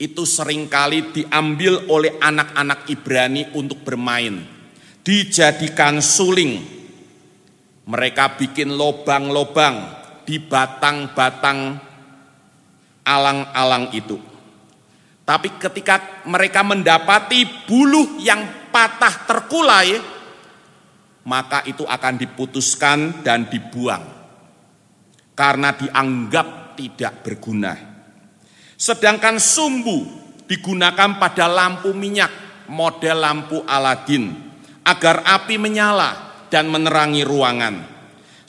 [0.00, 4.40] itu sering kali diambil oleh anak-anak Ibrani untuk bermain.
[5.04, 6.80] Dijadikan suling.
[7.84, 9.76] Mereka bikin lobang-lobang
[10.24, 11.89] di batang-batang
[13.04, 14.20] alang-alang itu.
[15.24, 19.94] Tapi ketika mereka mendapati buluh yang patah terkulai,
[21.28, 24.02] maka itu akan diputuskan dan dibuang.
[25.38, 27.72] Karena dianggap tidak berguna.
[28.74, 30.08] Sedangkan sumbu
[30.50, 32.32] digunakan pada lampu minyak
[32.66, 34.34] model lampu Aladin
[34.82, 37.86] agar api menyala dan menerangi ruangan.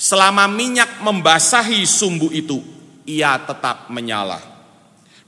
[0.02, 2.58] Selama minyak membasahi sumbu itu,
[3.06, 4.40] ia tetap menyala.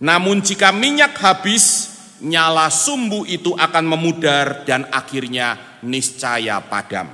[0.04, 1.90] Namun jika minyak habis,
[2.24, 7.08] nyala sumbu itu akan memudar dan akhirnya niscaya padam.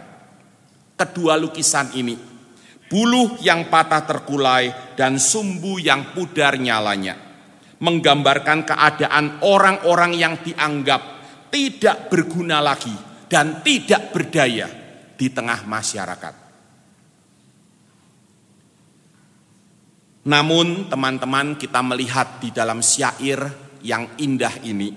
[0.98, 2.18] Kedua lukisan ini,
[2.90, 7.30] buluh yang patah terkulai dan sumbu yang pudar nyalanya
[7.80, 11.02] menggambarkan keadaan orang-orang yang dianggap
[11.48, 12.94] tidak berguna lagi
[13.32, 14.68] dan tidak berdaya
[15.16, 16.49] di tengah masyarakat.
[20.28, 23.40] Namun teman-teman kita melihat di dalam syair
[23.80, 24.92] yang indah ini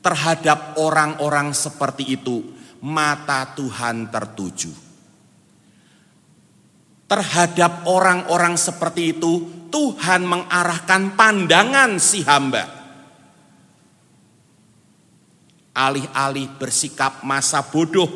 [0.00, 2.44] terhadap orang-orang seperti itu
[2.84, 4.72] mata Tuhan tertuju.
[7.04, 9.32] Terhadap orang-orang seperti itu
[9.72, 12.64] Tuhan mengarahkan pandangan si hamba.
[15.74, 18.06] Alih-alih bersikap masa bodoh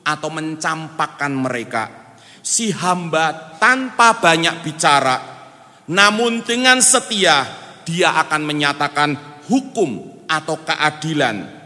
[0.00, 5.33] atau mencampakkan mereka, si hamba tanpa banyak bicara,
[5.90, 7.44] namun dengan setia
[7.84, 9.10] dia akan menyatakan
[9.48, 11.64] hukum atau keadilan.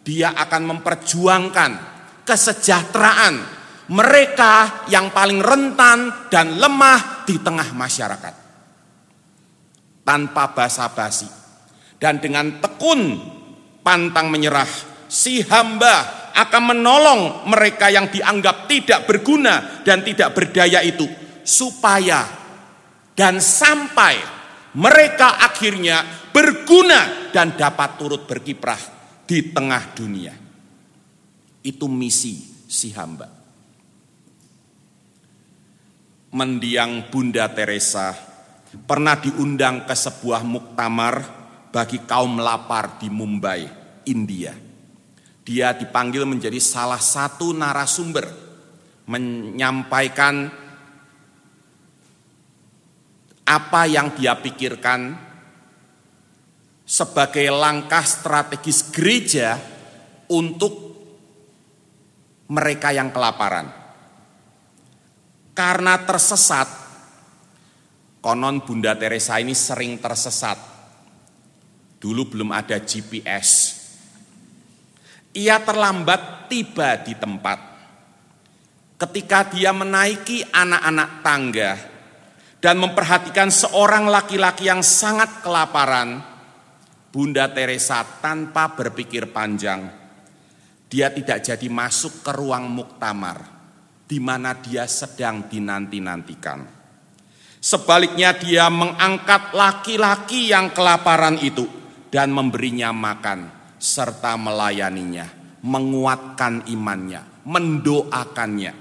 [0.00, 1.70] Dia akan memperjuangkan
[2.24, 3.34] kesejahteraan
[3.92, 8.34] mereka yang paling rentan dan lemah di tengah masyarakat
[10.08, 11.28] tanpa basa-basi.
[12.00, 13.20] Dan dengan tekun
[13.84, 14.68] pantang menyerah,
[15.12, 21.04] si hamba akan menolong mereka yang dianggap tidak berguna dan tidak berdaya itu
[21.44, 22.47] supaya
[23.18, 24.14] dan sampai
[24.78, 28.78] mereka akhirnya berguna dan dapat turut berkiprah
[29.26, 30.34] di tengah dunia.
[31.66, 32.38] Itu misi
[32.70, 33.26] si hamba.
[36.30, 38.14] Mendiang Bunda Teresa
[38.86, 41.14] pernah diundang ke sebuah muktamar
[41.74, 43.66] bagi kaum lapar di Mumbai,
[44.06, 44.54] India.
[45.42, 48.28] Dia dipanggil menjadi salah satu narasumber
[49.08, 50.67] menyampaikan
[53.48, 55.16] apa yang dia pikirkan
[56.84, 59.56] sebagai langkah strategis gereja
[60.28, 60.76] untuk
[62.52, 63.72] mereka yang kelaparan.
[65.56, 66.68] Karena tersesat,
[68.20, 70.60] Konon Bunda Teresa ini sering tersesat.
[71.98, 73.80] Dulu belum ada GPS.
[75.34, 77.58] Ia terlambat tiba di tempat.
[78.98, 81.97] Ketika dia menaiki anak-anak tangga
[82.58, 86.18] dan memperhatikan seorang laki-laki yang sangat kelaparan,
[87.08, 89.86] Bunda Teresa tanpa berpikir panjang,
[90.90, 93.38] dia tidak jadi masuk ke ruang muktamar
[94.08, 96.78] di mana dia sedang dinanti-nantikan.
[97.58, 101.66] Sebaliknya dia mengangkat laki-laki yang kelaparan itu
[102.08, 105.26] dan memberinya makan serta melayaninya,
[105.62, 108.72] menguatkan imannya, mendoakannya.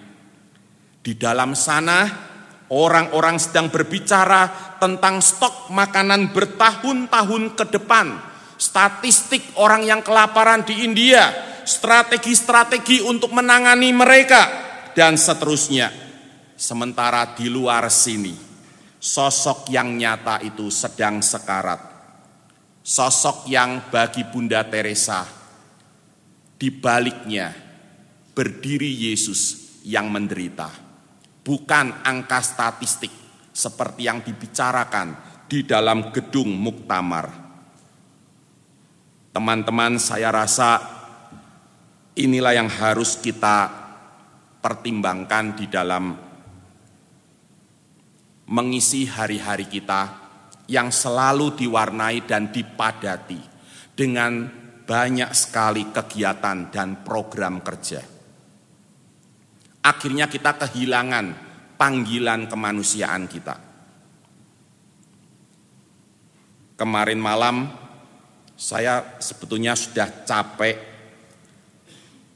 [1.01, 2.26] Di dalam sana
[2.72, 8.20] orang-orang sedang berbicara tentang stok makanan bertahun-tahun ke depan,
[8.59, 11.32] statistik orang yang kelaparan di India,
[11.63, 14.43] strategi-strategi untuk menangani mereka
[14.95, 15.91] dan seterusnya.
[16.57, 18.34] Sementara di luar sini
[18.97, 21.95] sosok yang nyata itu sedang sekarat.
[22.82, 25.28] Sosok yang bagi Bunda Teresa
[26.57, 27.53] di baliknya
[28.34, 30.86] berdiri Yesus yang menderita.
[31.48, 33.14] Bukan angka statistik
[33.56, 35.16] seperti yang dibicarakan
[35.48, 37.32] di dalam gedung muktamar.
[39.32, 40.84] Teman-teman, saya rasa
[42.20, 43.72] inilah yang harus kita
[44.60, 46.12] pertimbangkan di dalam
[48.52, 50.28] mengisi hari-hari kita
[50.68, 53.39] yang selalu diwarnai dan dipadati
[53.95, 54.52] dengan
[54.84, 58.16] banyak sekali kegiatan dan program kerja.
[59.84, 61.47] Akhirnya kita kehilangan
[61.78, 63.55] panggilan kemanusiaan kita.
[66.78, 67.69] Kemarin malam
[68.57, 70.78] saya sebetulnya sudah capek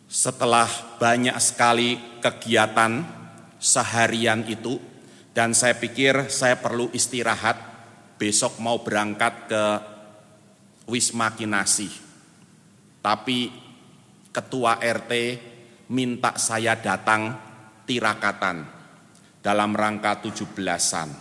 [0.05, 0.69] setelah
[1.01, 3.05] banyak sekali kegiatan
[3.61, 4.77] seharian itu
[5.31, 7.57] dan saya pikir saya perlu istirahat
[8.21, 9.63] besok mau berangkat ke
[10.89, 11.89] Wisma Kinasih.
[13.01, 13.49] Tapi
[14.29, 15.11] ketua RT
[15.91, 17.35] minta saya datang
[17.83, 18.63] tirakatan
[19.43, 21.11] dalam rangka tujuh belasan.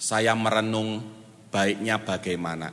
[0.00, 1.04] Saya merenung
[1.52, 2.72] baiknya bagaimana.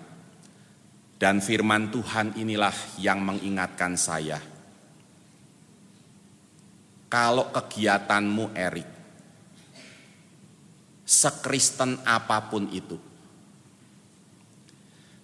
[1.20, 4.39] Dan firman Tuhan inilah yang mengingatkan saya.
[7.12, 8.88] Kalau kegiatanmu Erik,
[11.04, 13.09] sekristen apa pun itu.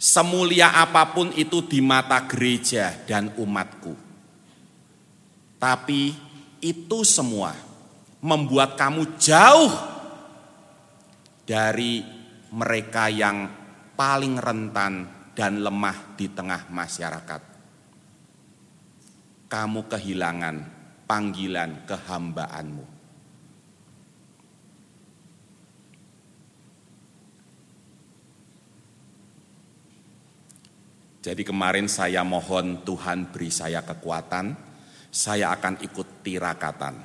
[0.06, 3.98] Semulia apa pun itu di mata gereja dan umatku.
[5.58, 6.14] Tapi
[6.62, 7.58] itu semua
[8.22, 9.74] membuat kamu jauh
[11.42, 12.06] dari
[12.54, 13.50] mereka yang
[13.98, 17.42] paling rentan dan lemah di tengah masyarakat.
[19.50, 20.56] Kamu kehilangan
[21.10, 22.95] panggilan kehambaanmu.
[31.26, 34.54] Jadi kemarin saya mohon Tuhan beri saya kekuatan,
[35.10, 37.02] saya akan ikut tirakatan.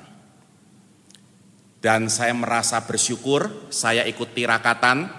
[1.81, 5.09] Dan saya merasa bersyukur, saya ikut tirakatan,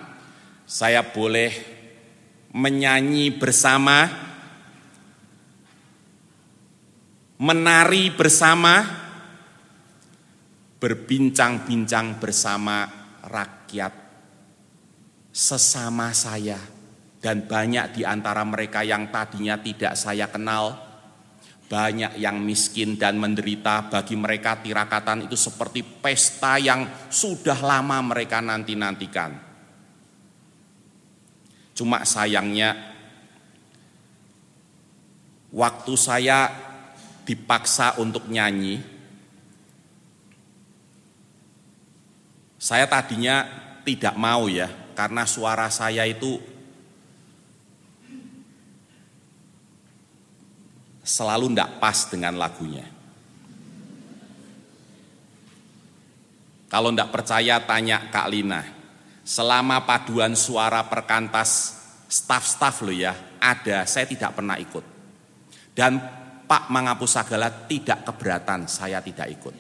[0.62, 1.50] saya boleh
[2.54, 4.06] menyanyi bersama,
[7.42, 8.86] menari bersama,
[10.78, 12.86] berbincang-bincang bersama
[13.26, 13.98] rakyat
[15.34, 16.81] sesama saya
[17.22, 20.74] dan banyak di antara mereka yang tadinya tidak saya kenal,
[21.70, 23.86] banyak yang miskin dan menderita.
[23.86, 29.38] Bagi mereka tirakatan itu seperti pesta yang sudah lama mereka nanti-nantikan.
[31.78, 32.74] Cuma sayangnya
[35.54, 36.50] waktu saya
[37.22, 38.82] dipaksa untuk nyanyi,
[42.58, 43.46] saya tadinya
[43.86, 44.66] tidak mau ya,
[44.98, 46.51] karena suara saya itu
[51.02, 52.86] selalu tidak pas dengan lagunya.
[56.72, 58.62] Kalau tidak percaya tanya Kak Lina.
[59.22, 61.78] Selama paduan suara perkantas
[62.10, 64.82] staff-staff lo ya, ada, saya tidak pernah ikut.
[65.76, 66.00] Dan
[66.48, 69.54] Pak Mangapusagala tidak keberatan, saya tidak ikut.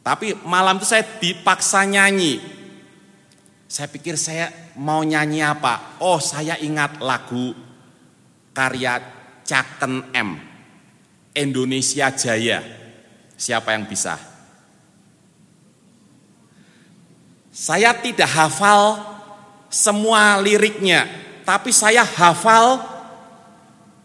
[0.00, 2.59] Tapi malam itu saya dipaksa nyanyi.
[3.70, 6.02] Saya pikir saya mau nyanyi apa?
[6.02, 7.54] Oh saya ingat lagu
[8.50, 8.98] karya
[9.46, 10.34] Caken M.
[11.38, 12.66] Indonesia Jaya.
[13.38, 14.18] Siapa yang bisa?
[17.54, 19.06] Saya tidak hafal
[19.70, 21.06] semua liriknya,
[21.46, 22.82] tapi saya hafal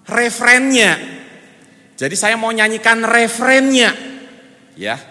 [0.05, 0.93] referennya.
[1.97, 3.97] Jadi saya mau nyanyikan referennya.
[4.77, 5.01] Ya,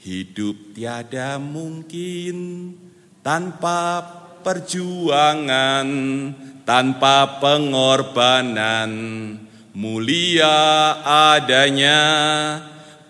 [0.00, 2.72] Hidup tiada mungkin
[3.20, 4.00] tanpa
[4.40, 5.88] perjuangan,
[6.64, 8.92] tanpa pengorbanan.
[9.76, 10.56] Mulia
[11.36, 12.00] adanya,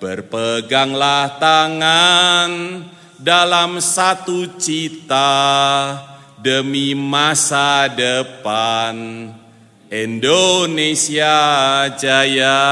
[0.02, 2.50] berpeganglah tangan
[3.22, 5.30] dalam satu cita
[6.42, 9.30] demi masa depan.
[9.86, 11.38] Indonesia
[11.94, 12.62] jaya.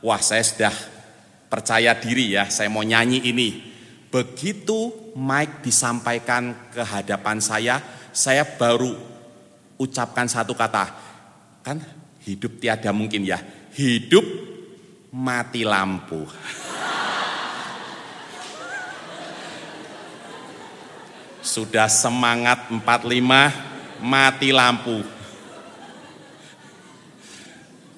[0.00, 0.89] Wah, saya sudah
[1.50, 3.66] percaya diri ya, saya mau nyanyi ini.
[4.10, 7.82] Begitu Mike disampaikan ke hadapan saya,
[8.14, 8.94] saya baru
[9.74, 10.86] ucapkan satu kata.
[11.66, 11.82] Kan
[12.22, 13.42] hidup tiada mungkin ya,
[13.74, 14.22] hidup
[15.10, 16.22] mati lampu.
[21.42, 22.86] Sudah semangat 45,
[23.98, 25.02] mati lampu.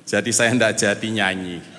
[0.09, 1.72] Jadi saya tidak jadi nyanyi.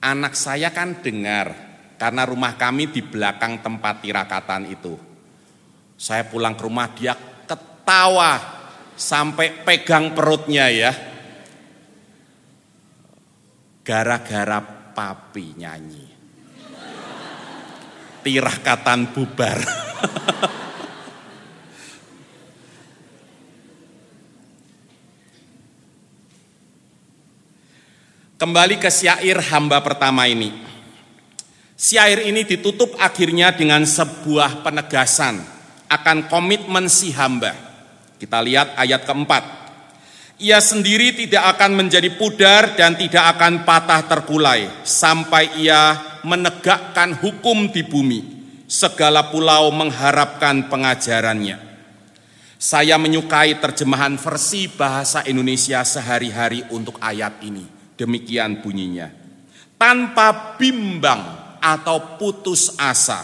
[0.00, 1.52] Anak saya kan dengar
[2.00, 4.96] karena rumah kami di belakang tempat tirakatan itu.
[6.00, 7.12] Saya pulang ke rumah dia
[7.44, 8.40] ketawa
[8.96, 10.92] sampai pegang perutnya ya.
[13.84, 14.64] Gara-gara
[14.96, 16.06] papi nyanyi.
[18.24, 19.60] Tirakatan bubar.
[28.40, 30.48] Kembali ke syair hamba pertama ini.
[31.76, 35.44] Syair ini ditutup akhirnya dengan sebuah penegasan
[35.84, 37.52] akan komitmen si hamba.
[38.16, 39.44] Kita lihat ayat keempat.
[40.40, 47.68] Ia sendiri tidak akan menjadi pudar dan tidak akan patah terkulai sampai ia menegakkan hukum
[47.68, 48.20] di bumi.
[48.64, 51.60] Segala pulau mengharapkan pengajarannya.
[52.56, 59.12] Saya menyukai terjemahan versi bahasa Indonesia sehari-hari untuk ayat ini Demikian bunyinya.
[59.76, 61.20] Tanpa bimbang
[61.60, 63.20] atau putus asa,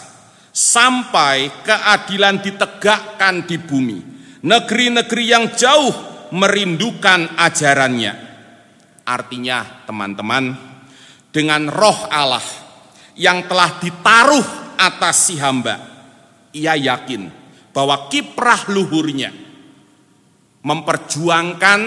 [0.52, 3.98] sampai keadilan ditegakkan di bumi.
[4.44, 5.92] Negeri-negeri yang jauh
[6.36, 8.12] merindukan ajarannya.
[9.08, 10.52] Artinya teman-teman,
[11.32, 12.44] dengan roh Allah
[13.16, 15.76] yang telah ditaruh atas si hamba,
[16.52, 17.28] ia yakin
[17.72, 19.32] bahwa kiprah luhurnya
[20.64, 21.80] memperjuangkan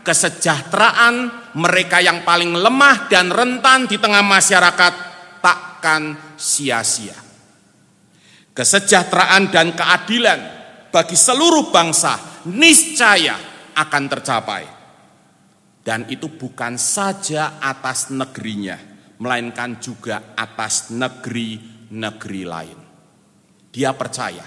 [0.00, 4.92] kesejahteraan mereka yang paling lemah dan rentan di tengah masyarakat
[5.38, 7.14] takkan sia-sia.
[8.54, 10.40] Kesejahteraan dan keadilan
[10.94, 13.34] bagi seluruh bangsa niscaya
[13.74, 14.64] akan tercapai.
[15.84, 18.78] Dan itu bukan saja atas negerinya,
[19.20, 22.78] melainkan juga atas negeri-negeri lain.
[23.68, 24.46] Dia percaya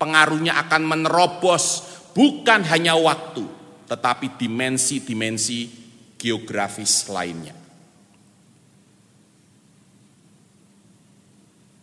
[0.00, 1.64] pengaruhnya akan menerobos
[2.10, 3.44] bukan hanya waktu,
[3.86, 5.83] tetapi dimensi-dimensi
[6.24, 7.52] geografis lainnya.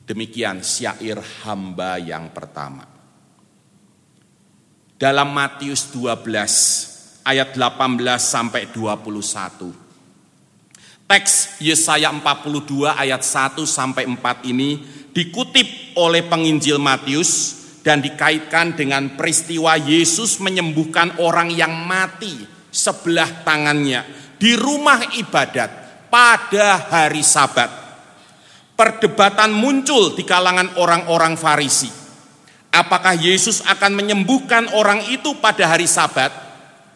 [0.09, 2.89] Demikian syair hamba yang pertama.
[4.97, 9.69] Dalam Matius 12 ayat 18 sampai 21.
[11.05, 14.81] Teks Yesaya 42 ayat 1 sampai 4 ini
[15.13, 24.20] dikutip oleh penginjil Matius dan dikaitkan dengan peristiwa Yesus menyembuhkan orang yang mati sebelah tangannya
[24.41, 25.69] di rumah ibadat
[26.09, 27.69] pada hari Sabat.
[28.73, 31.93] Perdebatan muncul di kalangan orang-orang Farisi.
[32.73, 36.33] Apakah Yesus akan menyembuhkan orang itu pada hari Sabat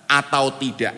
[0.10, 0.98] atau tidak?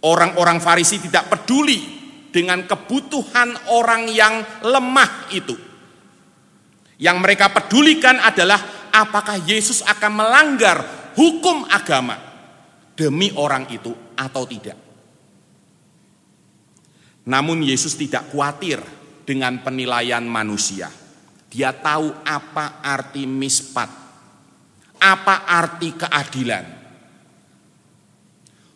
[0.00, 2.00] Orang-orang Farisi tidak peduli
[2.32, 5.52] dengan kebutuhan orang yang lemah itu.
[6.96, 10.78] Yang mereka pedulikan adalah apakah Yesus akan melanggar
[11.12, 12.16] hukum agama
[12.96, 14.81] demi orang itu atau tidak.
[17.22, 18.82] Namun Yesus tidak khawatir
[19.22, 20.90] dengan penilaian manusia.
[21.52, 23.90] Dia tahu apa arti mispat,
[24.98, 26.64] apa arti keadilan.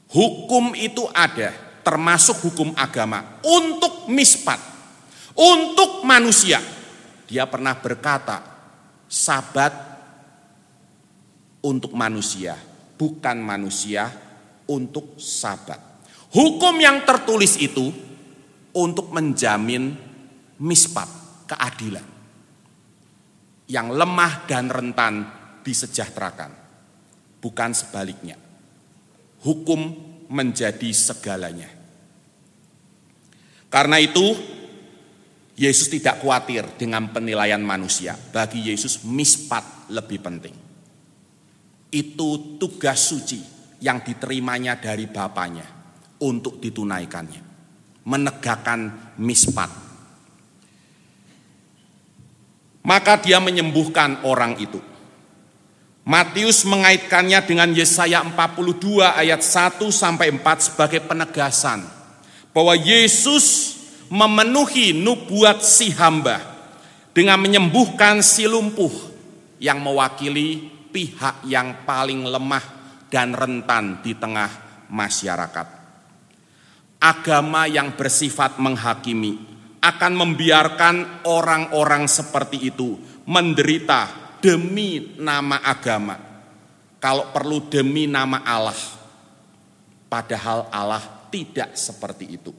[0.07, 1.51] Hukum itu ada,
[1.83, 4.61] termasuk hukum agama, untuk mispat,
[5.35, 6.63] untuk manusia.
[7.27, 8.39] Dia pernah berkata,
[9.11, 9.75] sabat
[11.67, 12.55] untuk manusia,
[12.95, 14.07] bukan manusia
[14.71, 15.83] untuk sabat.
[16.31, 17.91] Hukum yang tertulis itu
[18.77, 19.97] untuk menjamin
[20.61, 21.09] mispat,
[21.49, 22.05] keadilan.
[23.66, 25.14] Yang lemah dan rentan
[25.64, 26.53] disejahterakan,
[27.43, 28.39] bukan sebaliknya.
[29.43, 29.81] Hukum
[30.31, 31.66] menjadi segalanya.
[33.66, 34.37] Karena itu,
[35.57, 38.14] Yesus tidak khawatir dengan penilaian manusia.
[38.14, 40.55] Bagi Yesus, mispat lebih penting.
[41.91, 43.41] Itu tugas suci
[43.83, 45.66] yang diterimanya dari Bapaknya
[46.22, 47.46] untuk ditunaikannya.
[48.07, 49.67] Menegakkan mispat.
[52.87, 54.79] Maka dia menyembuhkan orang itu.
[56.07, 60.39] Matius mengaitkannya dengan Yesaya 42 ayat 1 sampai 4
[60.71, 61.83] sebagai penegasan
[62.55, 63.75] bahwa Yesus
[64.07, 66.39] memenuhi nubuat si hamba
[67.11, 68.95] dengan menyembuhkan si lumpuh
[69.59, 72.65] yang mewakili pihak yang paling lemah
[73.11, 74.49] dan rentan di tengah
[74.87, 75.76] masyarakat.
[77.07, 79.39] Agama yang bersifat menghakimi
[79.79, 82.99] akan membiarkan orang-orang seperti itu
[83.31, 86.19] menderita demi nama agama.
[86.99, 88.75] Kalau perlu demi nama Allah.
[90.11, 92.51] Padahal Allah tidak seperti itu.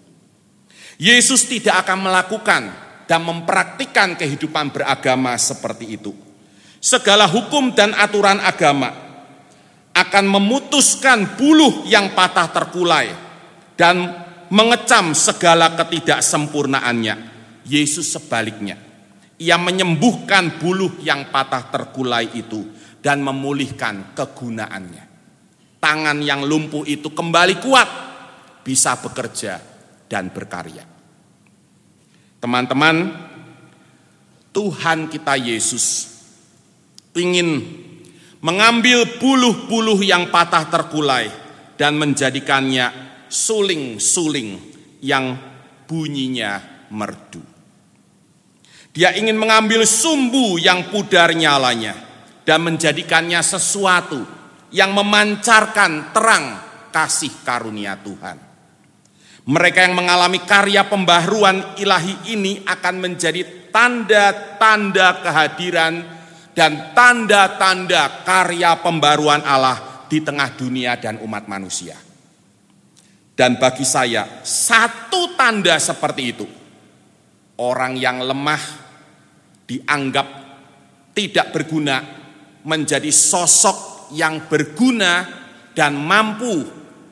[0.95, 2.63] Yesus tidak akan melakukan
[3.03, 6.11] dan mempraktikkan kehidupan beragama seperti itu
[6.77, 8.93] segala hukum dan aturan agama
[9.97, 13.09] akan memutuskan buluh yang patah terkulai
[13.73, 17.35] dan mengecam segala ketidaksempurnaannya.
[17.67, 18.79] Yesus sebaliknya,
[19.35, 22.63] ia menyembuhkan buluh yang patah terkulai itu
[23.03, 25.03] dan memulihkan kegunaannya.
[25.77, 27.89] Tangan yang lumpuh itu kembali kuat,
[28.63, 29.59] bisa bekerja
[30.07, 30.87] dan berkarya.
[32.39, 33.11] Teman-teman,
[34.55, 36.17] Tuhan kita Yesus
[37.13, 37.61] ingin
[38.41, 41.29] mengambil buluh-buluh yang patah terkulai
[41.77, 44.59] dan menjadikannya suling-suling
[45.03, 45.37] yang
[45.87, 46.59] bunyinya
[46.91, 47.43] merdu.
[48.91, 51.93] Dia ingin mengambil sumbu yang pudar nyalanya
[52.41, 54.25] dan menjadikannya sesuatu
[54.73, 56.45] yang memancarkan terang
[56.89, 58.41] kasih karunia Tuhan.
[59.47, 65.93] Mereka yang mengalami karya pembaharuan ilahi ini akan menjadi tanda-tanda kehadiran
[66.51, 72.06] dan tanda-tanda karya pembaruan Allah di tengah dunia dan umat manusia.
[73.37, 76.49] Dan bagi saya, satu tanda seperti itu,
[77.61, 78.63] orang yang lemah
[79.69, 80.27] dianggap
[81.13, 82.01] tidak berguna
[82.65, 85.29] menjadi sosok yang berguna
[85.77, 86.65] dan mampu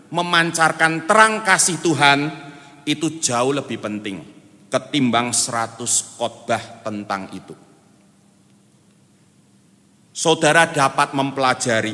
[0.10, 2.20] memancarkan terang kasih Tuhan
[2.90, 4.18] itu jauh lebih penting
[4.74, 5.78] ketimbang 100
[6.18, 7.54] khotbah tentang itu.
[10.10, 11.94] Saudara dapat mempelajari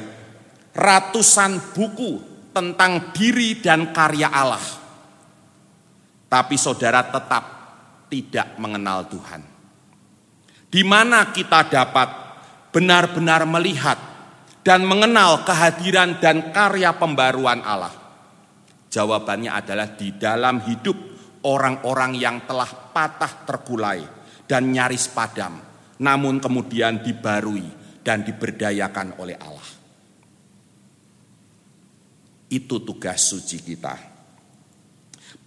[0.72, 4.64] ratusan buku tentang diri dan karya Allah.
[6.32, 7.44] Tapi saudara tetap
[8.08, 9.42] tidak mengenal Tuhan.
[10.72, 12.10] Di mana kita dapat
[12.72, 14.00] benar-benar melihat
[14.64, 17.92] dan mengenal kehadiran dan karya pembaruan Allah?
[18.92, 20.96] Jawabannya adalah di dalam hidup
[21.48, 24.04] orang-orang yang telah patah terkulai
[24.48, 25.60] dan nyaris padam,
[26.00, 27.64] namun kemudian dibarui
[28.04, 29.81] dan diberdayakan oleh Allah.
[32.52, 33.96] Itu tugas suci kita.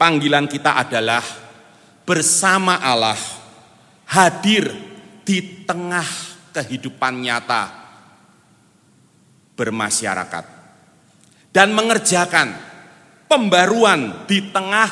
[0.00, 1.20] Panggilan kita adalah
[2.08, 3.20] bersama Allah
[4.08, 4.72] hadir
[5.20, 6.04] di tengah
[6.56, 7.62] kehidupan nyata
[9.52, 10.44] bermasyarakat
[11.52, 12.56] dan mengerjakan
[13.30, 14.88] pembaruan di tengah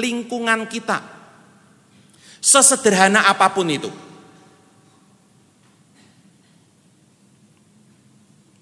[0.00, 0.98] lingkungan kita.
[2.40, 3.92] Sesederhana apa pun itu.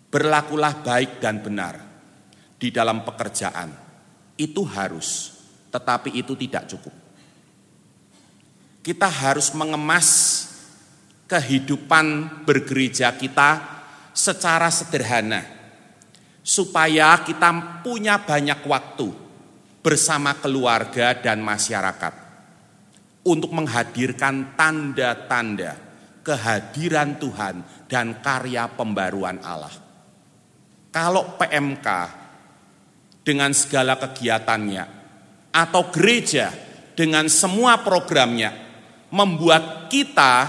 [0.08, 1.87] Berlakulah baik dan benar
[2.58, 3.70] di dalam pekerjaan.
[4.34, 5.38] Itu harus,
[5.70, 6.94] tetapi itu tidak cukup.
[8.82, 10.08] Kita harus mengemas
[11.30, 13.78] kehidupan bergereja kita
[14.16, 15.44] secara sederhana
[16.40, 19.08] supaya kita punya banyak waktu
[19.84, 22.14] bersama keluarga dan masyarakat
[23.28, 25.76] untuk menghadirkan tanda-tanda
[26.24, 29.72] kehadiran Tuhan dan karya pembaruan Allah.
[30.88, 31.88] Kalau PMK
[33.28, 34.88] dengan segala kegiatannya
[35.52, 36.48] atau gereja
[36.96, 38.56] dengan semua programnya
[39.12, 40.48] membuat kita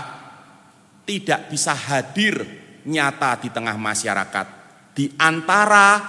[1.03, 2.39] tidak bisa hadir
[2.87, 4.47] nyata di tengah masyarakat
[4.95, 6.07] di antara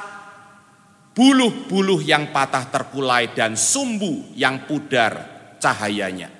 [1.10, 5.26] buluh-buluh yang patah terkulai dan sumbu yang pudar
[5.58, 6.30] cahayanya.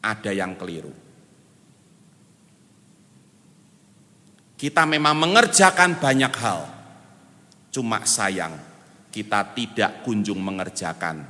[0.00, 0.94] Ada yang keliru.
[4.56, 6.60] Kita memang mengerjakan banyak hal,
[7.74, 8.65] cuma sayang
[9.16, 11.24] kita tidak kunjung mengerjakan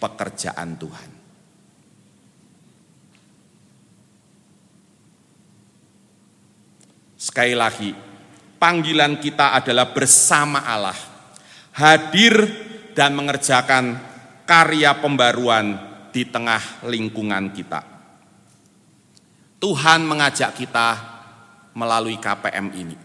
[0.00, 1.10] pekerjaan Tuhan.
[7.20, 7.92] Sekali lagi,
[8.56, 10.96] panggilan kita adalah bersama Allah,
[11.76, 12.32] hadir
[12.96, 14.00] dan mengerjakan
[14.48, 15.76] karya pembaruan
[16.08, 17.84] di tengah lingkungan kita.
[19.60, 20.88] Tuhan mengajak kita
[21.76, 22.96] melalui KPM ini,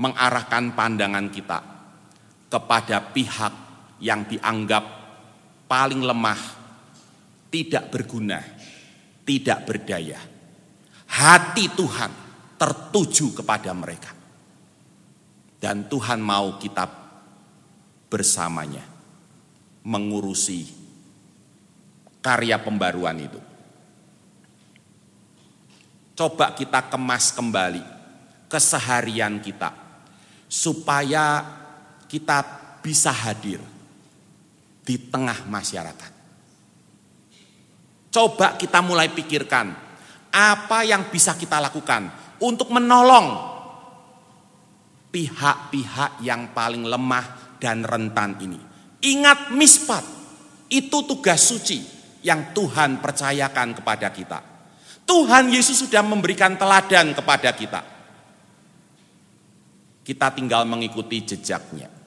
[0.00, 1.69] mengarahkan pandangan kita
[2.50, 3.54] kepada pihak
[4.02, 4.84] yang dianggap
[5.70, 6.40] paling lemah,
[7.46, 8.42] tidak berguna,
[9.22, 10.18] tidak berdaya.
[11.10, 12.12] Hati Tuhan
[12.58, 14.10] tertuju kepada mereka
[15.60, 16.88] dan Tuhan mau kita
[18.10, 18.82] bersamanya
[19.86, 20.66] mengurusi
[22.20, 23.40] karya pembaruan itu.
[26.16, 27.84] Coba kita kemas kembali
[28.50, 29.72] keseharian kita
[30.50, 31.59] supaya
[32.10, 32.42] kita
[32.82, 33.62] bisa hadir
[34.82, 36.12] di tengah masyarakat.
[38.10, 39.70] Coba kita mulai pikirkan
[40.34, 42.10] apa yang bisa kita lakukan
[42.42, 43.38] untuk menolong
[45.14, 48.58] pihak-pihak yang paling lemah dan rentan ini.
[49.06, 50.02] Ingat mispat,
[50.66, 51.78] itu tugas suci
[52.26, 54.38] yang Tuhan percayakan kepada kita.
[55.06, 57.82] Tuhan Yesus sudah memberikan teladan kepada kita.
[60.02, 61.99] Kita tinggal mengikuti jejaknya.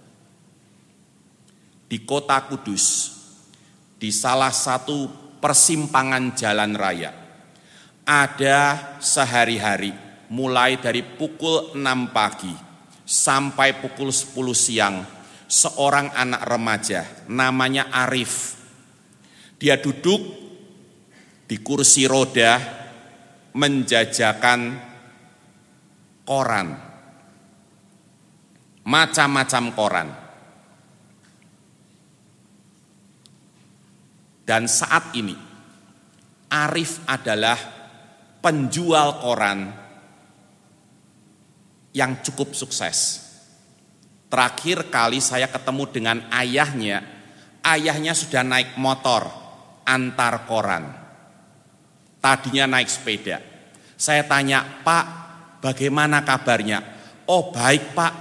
[1.94, 3.14] Di kota Kudus,
[4.02, 5.06] di salah satu
[5.38, 7.14] persimpangan jalan raya.
[8.02, 9.94] Ada sehari-hari
[10.34, 12.50] mulai dari pukul 6 pagi
[13.06, 15.06] sampai pukul 10 siang
[15.46, 18.58] seorang anak remaja namanya Arif.
[19.62, 20.26] Dia duduk
[21.46, 22.58] di kursi roda
[23.54, 24.82] menjajakan
[26.26, 26.74] koran.
[28.82, 30.23] Macam-macam koran.
[34.44, 35.36] Dan saat ini
[36.52, 37.58] Arif adalah
[38.44, 39.72] penjual koran
[41.96, 43.24] yang cukup sukses.
[44.28, 47.06] Terakhir kali saya ketemu dengan ayahnya,
[47.64, 49.30] ayahnya sudah naik motor
[49.86, 50.90] antar koran.
[52.20, 53.40] Tadinya naik sepeda.
[53.94, 55.06] Saya tanya, Pak,
[55.64, 56.84] bagaimana kabarnya?
[57.30, 58.14] Oh baik Pak,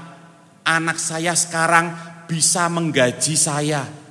[0.63, 1.91] anak saya sekarang
[2.31, 4.02] bisa menggaji saya.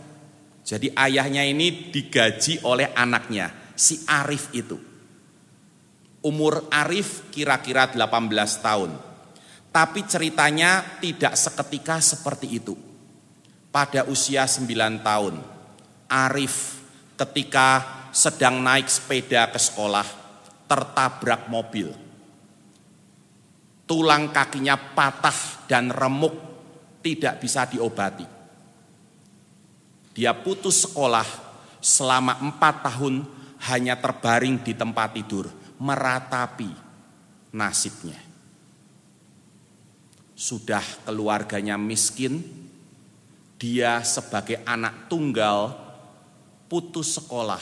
[0.72, 4.80] Jadi ayahnya ini digaji oleh anaknya, si Arif itu.
[6.24, 8.00] Umur Arif kira-kira 18
[8.64, 8.96] tahun.
[9.68, 12.80] Tapi ceritanya tidak seketika seperti itu.
[13.68, 14.64] Pada usia 9
[15.04, 15.44] tahun,
[16.08, 16.80] Arif
[17.20, 17.84] ketika
[18.16, 20.08] sedang naik sepeda ke sekolah
[20.72, 21.92] tertabrak mobil.
[23.84, 26.32] Tulang kakinya patah dan remuk
[27.04, 28.31] tidak bisa diobati.
[30.12, 31.28] Dia putus sekolah
[31.80, 33.24] selama empat tahun
[33.72, 35.48] hanya terbaring di tempat tidur,
[35.80, 36.72] meratapi
[37.56, 38.32] nasibnya
[40.42, 42.42] sudah keluarganya miskin,
[43.62, 45.70] dia sebagai anak tunggal
[46.66, 47.62] putus sekolah.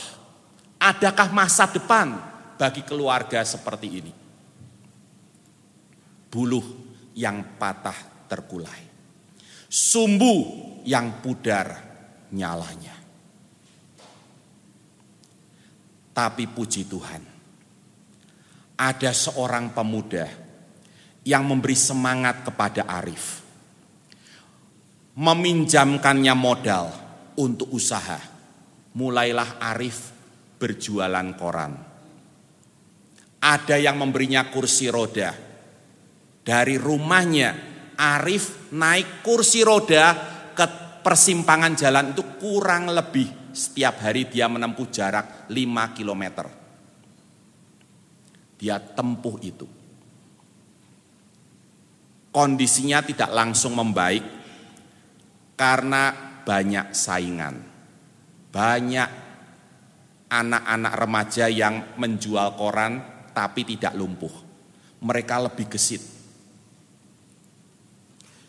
[0.80, 2.16] Adakah masa depan
[2.56, 4.14] bagi keluarga seperti ini?
[6.32, 6.64] Buluh
[7.20, 8.88] yang patah terkulai.
[9.68, 10.36] Sumbu
[10.88, 11.89] yang pudar
[12.34, 12.96] nyalanya.
[16.14, 17.24] Tapi puji Tuhan,
[18.76, 20.28] ada seorang pemuda
[21.24, 23.44] yang memberi semangat kepada Arif.
[25.20, 26.92] Meminjamkannya modal
[27.40, 28.20] untuk usaha.
[28.96, 30.12] Mulailah Arif
[30.60, 31.76] berjualan koran.
[33.40, 35.32] Ada yang memberinya kursi roda.
[36.44, 37.50] Dari rumahnya
[37.96, 40.16] Arif naik kursi roda
[40.56, 46.48] ke persimpangan jalan itu kurang lebih setiap hari dia menempuh jarak 5 kilometer.
[48.60, 49.80] Dia tempuh itu
[52.30, 54.24] kondisinya tidak langsung membaik
[55.58, 56.14] karena
[56.46, 57.56] banyak saingan.
[58.50, 59.10] Banyak
[60.30, 63.02] anak-anak remaja yang menjual koran
[63.36, 64.32] tapi tidak lumpuh.
[65.04, 66.02] Mereka lebih gesit.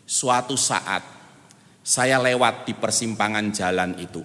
[0.07, 1.20] Suatu saat
[1.81, 4.21] saya lewat di persimpangan jalan itu.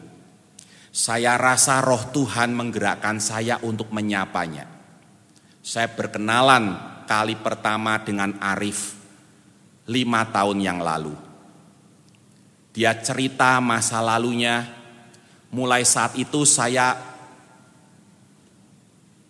[0.92, 4.64] Saya rasa roh Tuhan menggerakkan saya untuk menyapanya.
[5.61, 8.96] Saya berkenalan kali pertama dengan Arif
[9.86, 11.12] lima tahun yang lalu.
[12.72, 14.68] Dia cerita masa lalunya,
[15.52, 16.92] mulai saat itu saya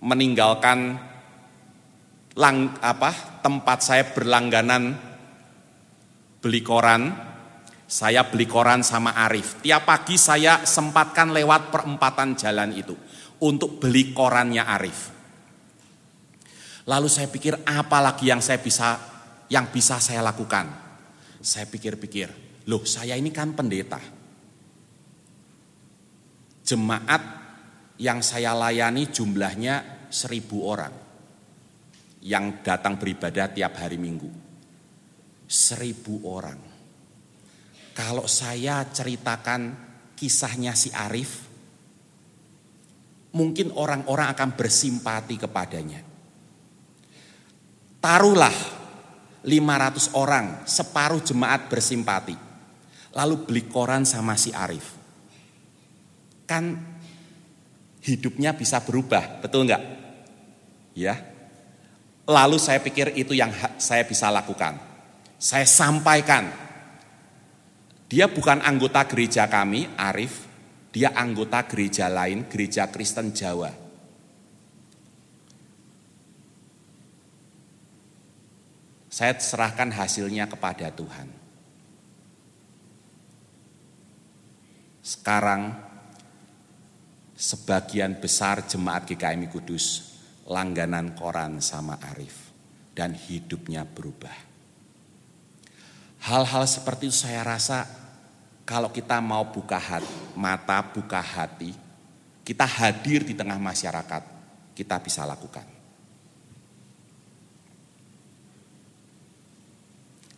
[0.03, 0.99] meninggalkan
[2.37, 4.99] lang, apa, tempat saya berlangganan
[6.43, 7.26] beli koran,
[7.87, 9.63] saya beli koran sama Arif.
[9.63, 12.99] Tiap pagi saya sempatkan lewat perempatan jalan itu
[13.47, 15.15] untuk beli korannya Arif.
[16.87, 18.99] Lalu saya pikir apa lagi yang saya bisa
[19.51, 20.67] yang bisa saya lakukan?
[21.39, 22.29] Saya pikir-pikir,
[22.67, 24.03] loh saya ini kan pendeta.
[26.67, 27.23] Jemaat
[28.03, 30.95] yang saya layani jumlahnya seribu orang
[32.27, 34.27] yang datang beribadah tiap hari minggu.
[35.47, 36.76] Seribu orang.
[37.97, 39.73] Kalau saya ceritakan
[40.13, 41.49] kisahnya si Arif,
[43.33, 46.01] mungkin orang-orang akan bersimpati kepadanya.
[47.97, 48.53] Taruhlah
[49.49, 52.37] 500 orang, separuh jemaat bersimpati.
[53.17, 54.93] Lalu beli koran sama si Arif.
[56.45, 56.77] Kan
[58.05, 59.83] hidupnya bisa berubah, betul enggak?
[60.93, 61.17] Ya.
[62.29, 64.77] Lalu saya pikir itu yang saya bisa lakukan.
[65.41, 66.66] Saya sampaikan.
[68.07, 70.47] Dia bukan anggota gereja kami, Arif.
[70.95, 73.69] Dia anggota gereja lain, gereja Kristen Jawa.
[79.11, 81.29] Saya serahkan hasilnya kepada Tuhan.
[85.03, 85.75] Sekarang
[87.35, 90.15] sebagian besar jemaat GKMI Kudus
[90.47, 92.55] langganan koran sama Arif
[92.95, 94.46] dan hidupnya berubah.
[96.27, 97.87] Hal-hal seperti itu saya rasa
[98.67, 101.71] kalau kita mau buka hati, mata, buka hati,
[102.43, 104.23] kita hadir di tengah masyarakat,
[104.75, 105.63] kita bisa lakukan.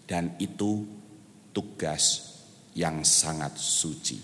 [0.05, 0.85] Dan itu
[1.57, 2.37] tugas
[2.77, 4.21] yang sangat suci.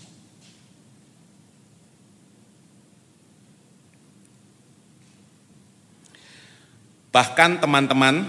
[7.09, 8.21] Bahkan teman-teman,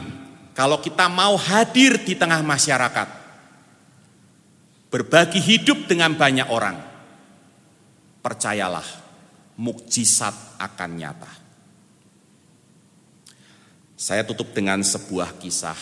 [0.57, 3.26] kalau kita mau hadir di tengah masyarakat,
[4.97, 6.81] berbagi hidup dengan banyak orang,
[8.25, 8.89] percayalah,
[9.61, 11.29] mukjizat akan nyata.
[13.93, 15.77] Saya tutup dengan sebuah kisah.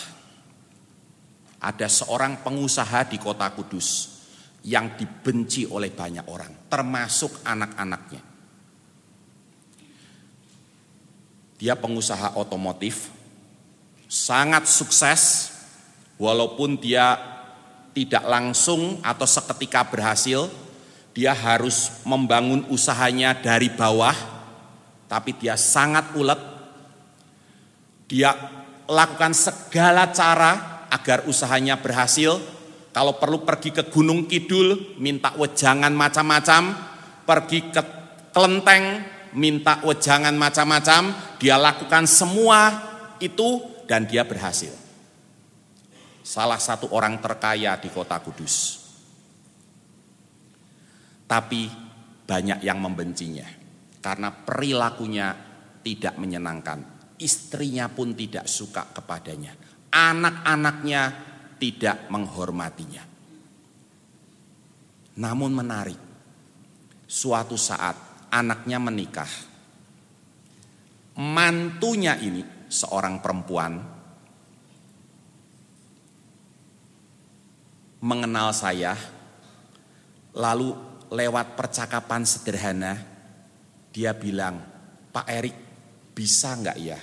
[1.63, 4.19] Ada seorang pengusaha di kota Kudus
[4.67, 8.23] yang dibenci oleh banyak orang, termasuk anak-anaknya.
[11.63, 13.15] Dia pengusaha otomotif,
[14.11, 15.55] sangat sukses,
[16.19, 17.34] walaupun dia
[17.95, 20.51] tidak langsung atau seketika berhasil,
[21.15, 24.13] dia harus membangun usahanya dari bawah,
[25.07, 26.37] tapi dia sangat ulet.
[28.11, 28.35] Dia
[28.91, 32.37] lakukan segala cara agar usahanya berhasil.
[32.91, 36.63] Kalau perlu pergi ke Gunung Kidul, minta wejangan macam-macam,
[37.27, 37.83] pergi ke
[38.35, 39.03] kelenteng,
[39.39, 42.71] minta wejangan macam-macam, dia lakukan semua
[43.19, 44.84] itu dan dia berhasil
[46.25, 48.81] salah satu orang terkaya di kota Kudus.
[51.29, 51.69] Tapi
[52.25, 53.45] banyak yang membencinya
[54.01, 55.37] karena perilakunya
[55.85, 56.81] tidak menyenangkan.
[57.21, 59.53] Istrinya pun tidak suka kepadanya.
[59.93, 61.03] Anak-anaknya
[61.61, 63.05] tidak menghormatinya.
[65.15, 66.01] Namun menarik,
[67.07, 69.31] suatu saat anaknya menikah.
[71.15, 73.94] Mantunya ini seorang perempuan
[78.05, 78.93] mengenal saya,
[80.37, 80.77] lalu
[81.09, 83.01] lewat percakapan sederhana,
[83.89, 84.61] dia bilang,
[85.09, 85.57] Pak Erik
[86.13, 87.01] bisa nggak ya?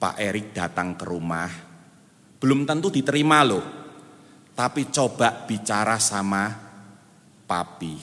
[0.00, 1.46] Pak Erik datang ke rumah,
[2.42, 3.62] belum tentu diterima loh,
[4.58, 6.50] tapi coba bicara sama
[7.46, 7.94] papi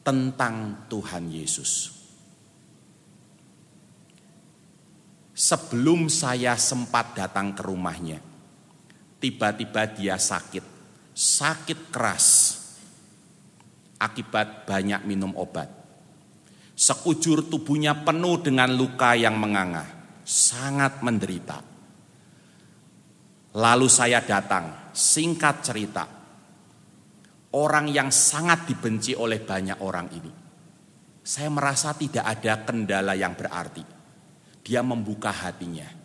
[0.00, 1.92] tentang Tuhan Yesus.
[5.38, 8.27] Sebelum saya sempat datang ke rumahnya,
[9.18, 10.64] tiba-tiba dia sakit,
[11.12, 12.26] sakit keras
[13.98, 15.66] akibat banyak minum obat.
[16.78, 19.82] Sekujur tubuhnya penuh dengan luka yang menganga,
[20.22, 21.58] sangat menderita.
[23.58, 26.06] Lalu saya datang, singkat cerita,
[27.58, 30.32] orang yang sangat dibenci oleh banyak orang ini.
[31.26, 33.82] Saya merasa tidak ada kendala yang berarti.
[34.62, 35.97] Dia membuka hatinya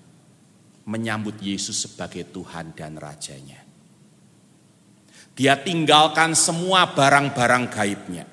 [0.83, 3.63] menyambut Yesus sebagai Tuhan dan Rajanya.
[5.33, 8.25] Dia tinggalkan semua barang-barang gaibnya.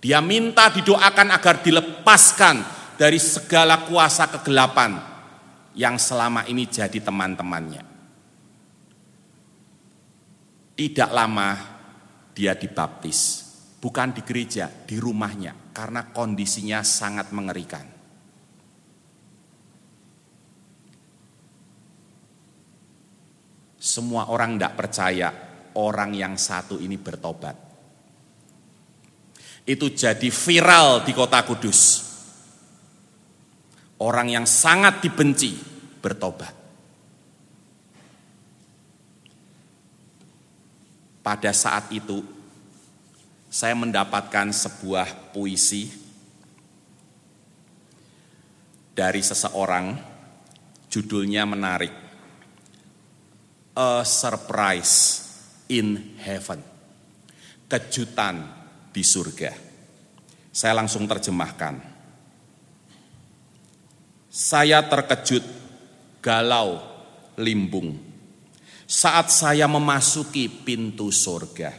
[0.00, 2.56] Dia minta didoakan agar dilepaskan
[2.96, 5.00] dari segala kuasa kegelapan
[5.76, 7.82] yang selama ini jadi teman-temannya.
[10.74, 11.48] Tidak lama
[12.34, 13.46] dia dibaptis,
[13.78, 17.93] bukan di gereja, di rumahnya, karena kondisinya sangat mengerikan.
[23.84, 25.28] Semua orang tidak percaya
[25.76, 27.52] orang yang satu ini bertobat.
[29.68, 32.00] Itu jadi viral di kota Kudus.
[34.00, 35.52] Orang yang sangat dibenci
[36.00, 36.56] bertobat.
[41.20, 42.24] Pada saat itu
[43.52, 45.92] saya mendapatkan sebuah puisi
[48.96, 49.92] dari seseorang
[50.88, 52.03] judulnya menarik
[53.74, 55.26] a surprise
[55.66, 56.62] in heaven.
[57.66, 58.46] Kejutan
[58.94, 59.50] di surga.
[60.54, 61.82] Saya langsung terjemahkan.
[64.30, 65.42] Saya terkejut,
[66.22, 66.78] galau,
[67.42, 67.98] limbung.
[68.86, 71.74] Saat saya memasuki pintu surga.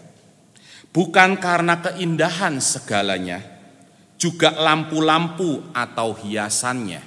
[0.92, 3.40] Bukan karena keindahan segalanya,
[4.20, 7.04] juga lampu-lampu atau hiasannya.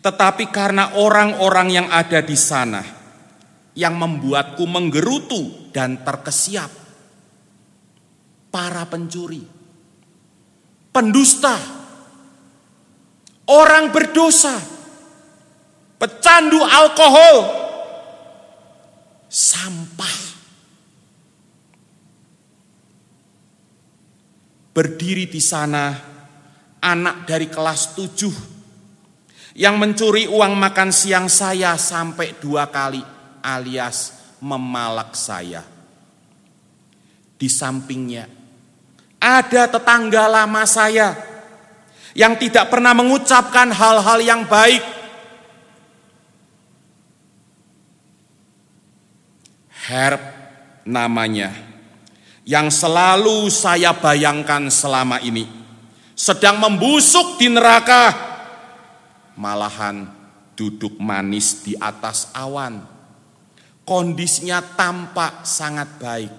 [0.00, 2.95] Tetapi karena orang-orang yang ada di sana
[3.76, 6.88] yang membuatku menggerutu dan terkesiap.
[8.48, 9.44] Para pencuri,
[10.88, 11.52] pendusta,
[13.52, 14.56] orang berdosa,
[16.00, 17.36] pecandu alkohol,
[19.28, 20.16] sampah.
[24.72, 25.92] Berdiri di sana
[26.80, 28.36] anak dari kelas tujuh
[29.56, 33.15] yang mencuri uang makan siang saya sampai dua kali
[33.46, 34.10] alias
[34.42, 35.62] memalak saya.
[37.38, 38.26] Di sampingnya
[39.22, 41.14] ada tetangga lama saya
[42.16, 44.80] yang tidak pernah mengucapkan hal-hal yang baik.
[49.86, 50.18] Herb
[50.82, 51.54] namanya,
[52.42, 55.46] yang selalu saya bayangkan selama ini,
[56.16, 58.10] sedang membusuk di neraka,
[59.38, 60.10] malahan
[60.58, 62.95] duduk manis di atas awan.
[63.86, 66.34] Kondisinya tampak sangat baik,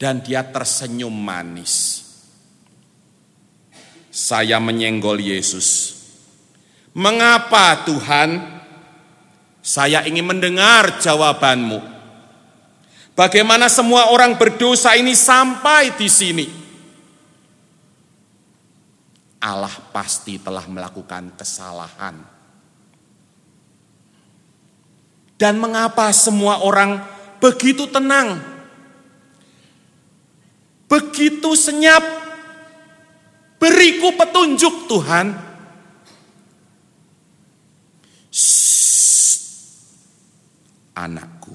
[0.00, 2.00] dan dia tersenyum manis.
[4.08, 6.00] Saya menyenggol Yesus.
[6.96, 8.40] Mengapa Tuhan?
[9.60, 11.92] Saya ingin mendengar jawabanmu.
[13.12, 16.46] Bagaimana semua orang berdosa ini sampai di sini?
[19.44, 22.33] Allah pasti telah melakukan kesalahan.
[25.44, 27.04] Dan mengapa semua orang
[27.36, 28.40] begitu tenang?
[30.88, 32.00] Begitu senyap?
[33.60, 35.36] Beriku petunjuk Tuhan.
[38.32, 39.36] Shh,
[40.96, 41.52] anakku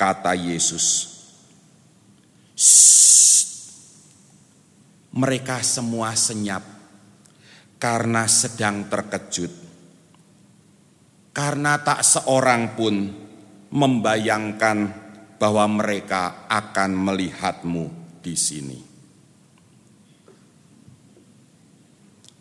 [0.00, 1.12] kata Yesus.
[5.12, 6.64] Mereka semua senyap
[7.76, 9.63] karena sedang terkejut.
[11.34, 12.94] Karena tak seorang pun
[13.74, 14.78] membayangkan
[15.34, 17.84] bahwa mereka akan melihatmu
[18.22, 18.78] di sini.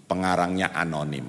[0.06, 1.26] Pengarangnya anonim.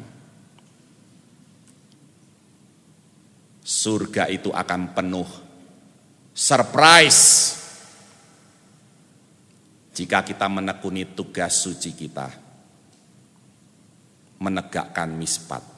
[3.65, 5.29] Surga itu akan penuh
[6.37, 7.25] surprise
[9.97, 12.29] jika kita menekuni tugas suci kita
[14.45, 15.74] menegakkan mispat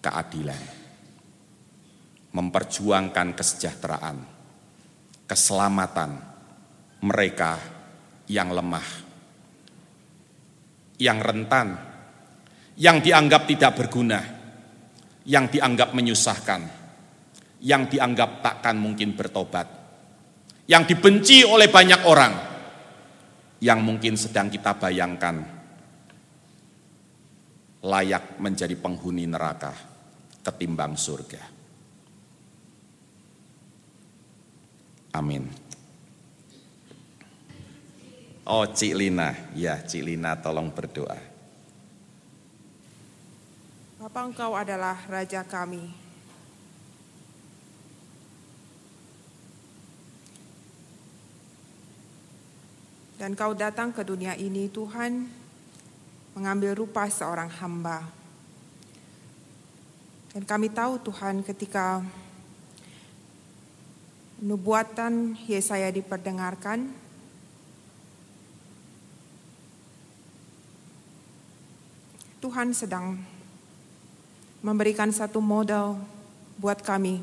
[0.00, 0.62] keadilan
[2.32, 4.16] memperjuangkan kesejahteraan
[5.28, 6.10] keselamatan
[7.04, 7.60] mereka
[8.28, 8.88] yang lemah
[11.00, 11.68] yang rentan
[12.80, 14.20] yang dianggap tidak berguna
[15.24, 16.80] yang dianggap menyusahkan
[17.60, 19.68] yang dianggap takkan mungkin bertobat,
[20.64, 22.32] yang dibenci oleh banyak orang,
[23.60, 25.44] yang mungkin sedang kita bayangkan
[27.84, 29.72] layak menjadi penghuni neraka
[30.40, 31.42] ketimbang surga.
[35.16, 35.44] Amin.
[38.46, 41.18] Oh Cik Lina, ya Cik Lina tolong berdoa.
[44.00, 46.00] Bapak engkau adalah Raja kami,
[53.20, 55.28] Dan kau datang ke dunia ini Tuhan
[56.32, 58.19] mengambil rupa seorang hamba.
[60.30, 62.06] Dan kami tahu Tuhan ketika
[64.38, 66.86] nubuatan Yesaya diperdengarkan,
[72.40, 73.20] Tuhan sedang
[74.64, 76.00] memberikan satu modal
[76.56, 77.20] buat kami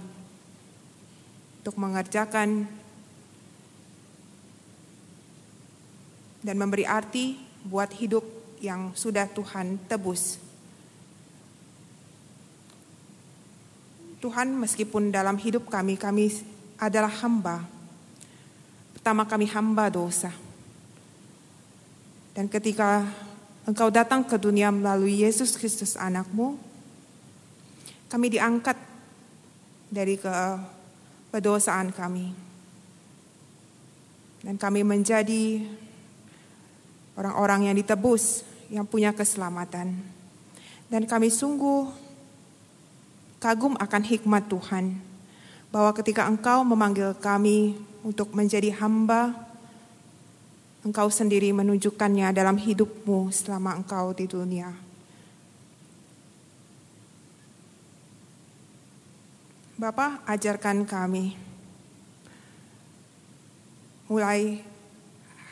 [1.64, 2.70] untuk mengerjakan
[6.44, 8.24] dan memberi arti buat hidup
[8.62, 10.47] yang sudah Tuhan tebus.
[14.18, 16.34] Tuhan meskipun dalam hidup kami, kami
[16.82, 17.62] adalah hamba.
[18.98, 20.34] Pertama kami hamba dosa.
[22.34, 23.06] Dan ketika
[23.66, 26.58] engkau datang ke dunia melalui Yesus Kristus anakmu,
[28.10, 28.78] kami diangkat
[29.90, 30.34] dari ke
[31.30, 32.34] pedosaan kami.
[34.42, 35.66] Dan kami menjadi
[37.18, 39.98] orang-orang yang ditebus, yang punya keselamatan.
[40.88, 42.07] Dan kami sungguh
[43.38, 44.98] kagum akan hikmat Tuhan,
[45.70, 49.34] bahwa ketika Engkau memanggil kami untuk menjadi hamba,
[50.86, 54.72] Engkau sendiri menunjukkannya dalam hidupmu selama Engkau di dunia.
[59.78, 61.38] Bapak ajarkan kami
[64.10, 64.66] mulai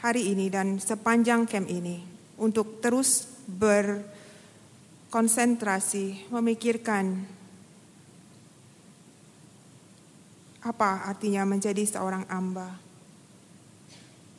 [0.01, 2.01] hari ini dan sepanjang camp ini
[2.41, 7.21] untuk terus berkonsentrasi memikirkan
[10.65, 12.81] apa artinya menjadi seorang amba.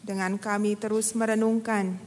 [0.03, 1.99] Dengan kami terus merenungkan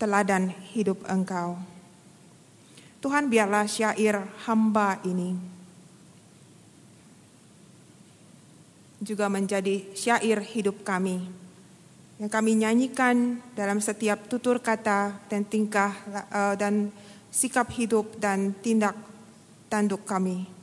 [0.00, 1.60] teladan hidup Engkau.
[3.04, 5.36] Tuhan biarlah syair hamba ini
[9.00, 11.24] juga menjadi syair hidup kami
[12.20, 15.96] yang kami nyanyikan dalam setiap tutur kata dan tingkah
[16.28, 16.92] uh, dan
[17.32, 18.92] sikap hidup dan tindak
[19.72, 20.59] tanduk kami.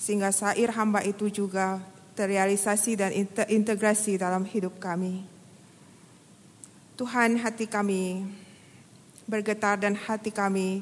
[0.00, 1.76] Sehingga sair hamba itu juga
[2.16, 5.20] terrealisasi dan terintegrasi dalam hidup kami.
[6.96, 8.24] Tuhan hati kami
[9.28, 10.80] bergetar dan hati kami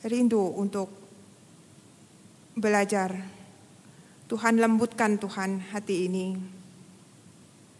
[0.00, 0.88] rindu untuk
[2.56, 3.12] belajar.
[4.24, 6.40] Tuhan lembutkan Tuhan hati ini.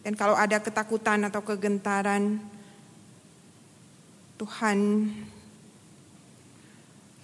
[0.04, 2.44] Dan kalau ada ketakutan atau kegentaran,
[4.36, 5.08] Tuhan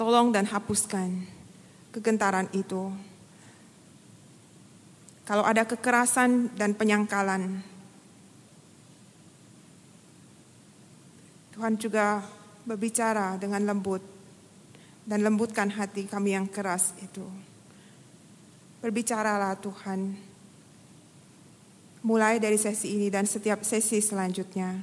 [0.01, 1.40] tolong dan hapuskan
[1.91, 2.91] kegentaran itu.
[5.27, 7.63] Kalau ada kekerasan dan penyangkalan,
[11.55, 12.25] Tuhan juga
[12.67, 14.03] berbicara dengan lembut
[15.07, 17.23] dan lembutkan hati kami yang keras itu.
[18.81, 20.17] Berbicaralah Tuhan,
[22.01, 24.81] mulai dari sesi ini dan setiap sesi selanjutnya.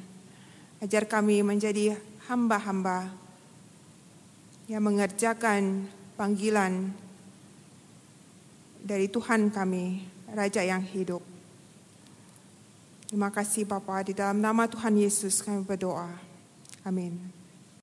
[0.77, 1.97] Ajar kami menjadi
[2.29, 3.09] hamba-hamba
[4.69, 6.89] yang mengerjakan panggilan
[8.82, 10.01] dari Tuhan kami,
[10.34, 11.22] Raja yang hidup.
[13.07, 16.11] Terima kasih Bapak, di dalam nama Tuhan Yesus kami berdoa.
[16.84, 17.36] Amin.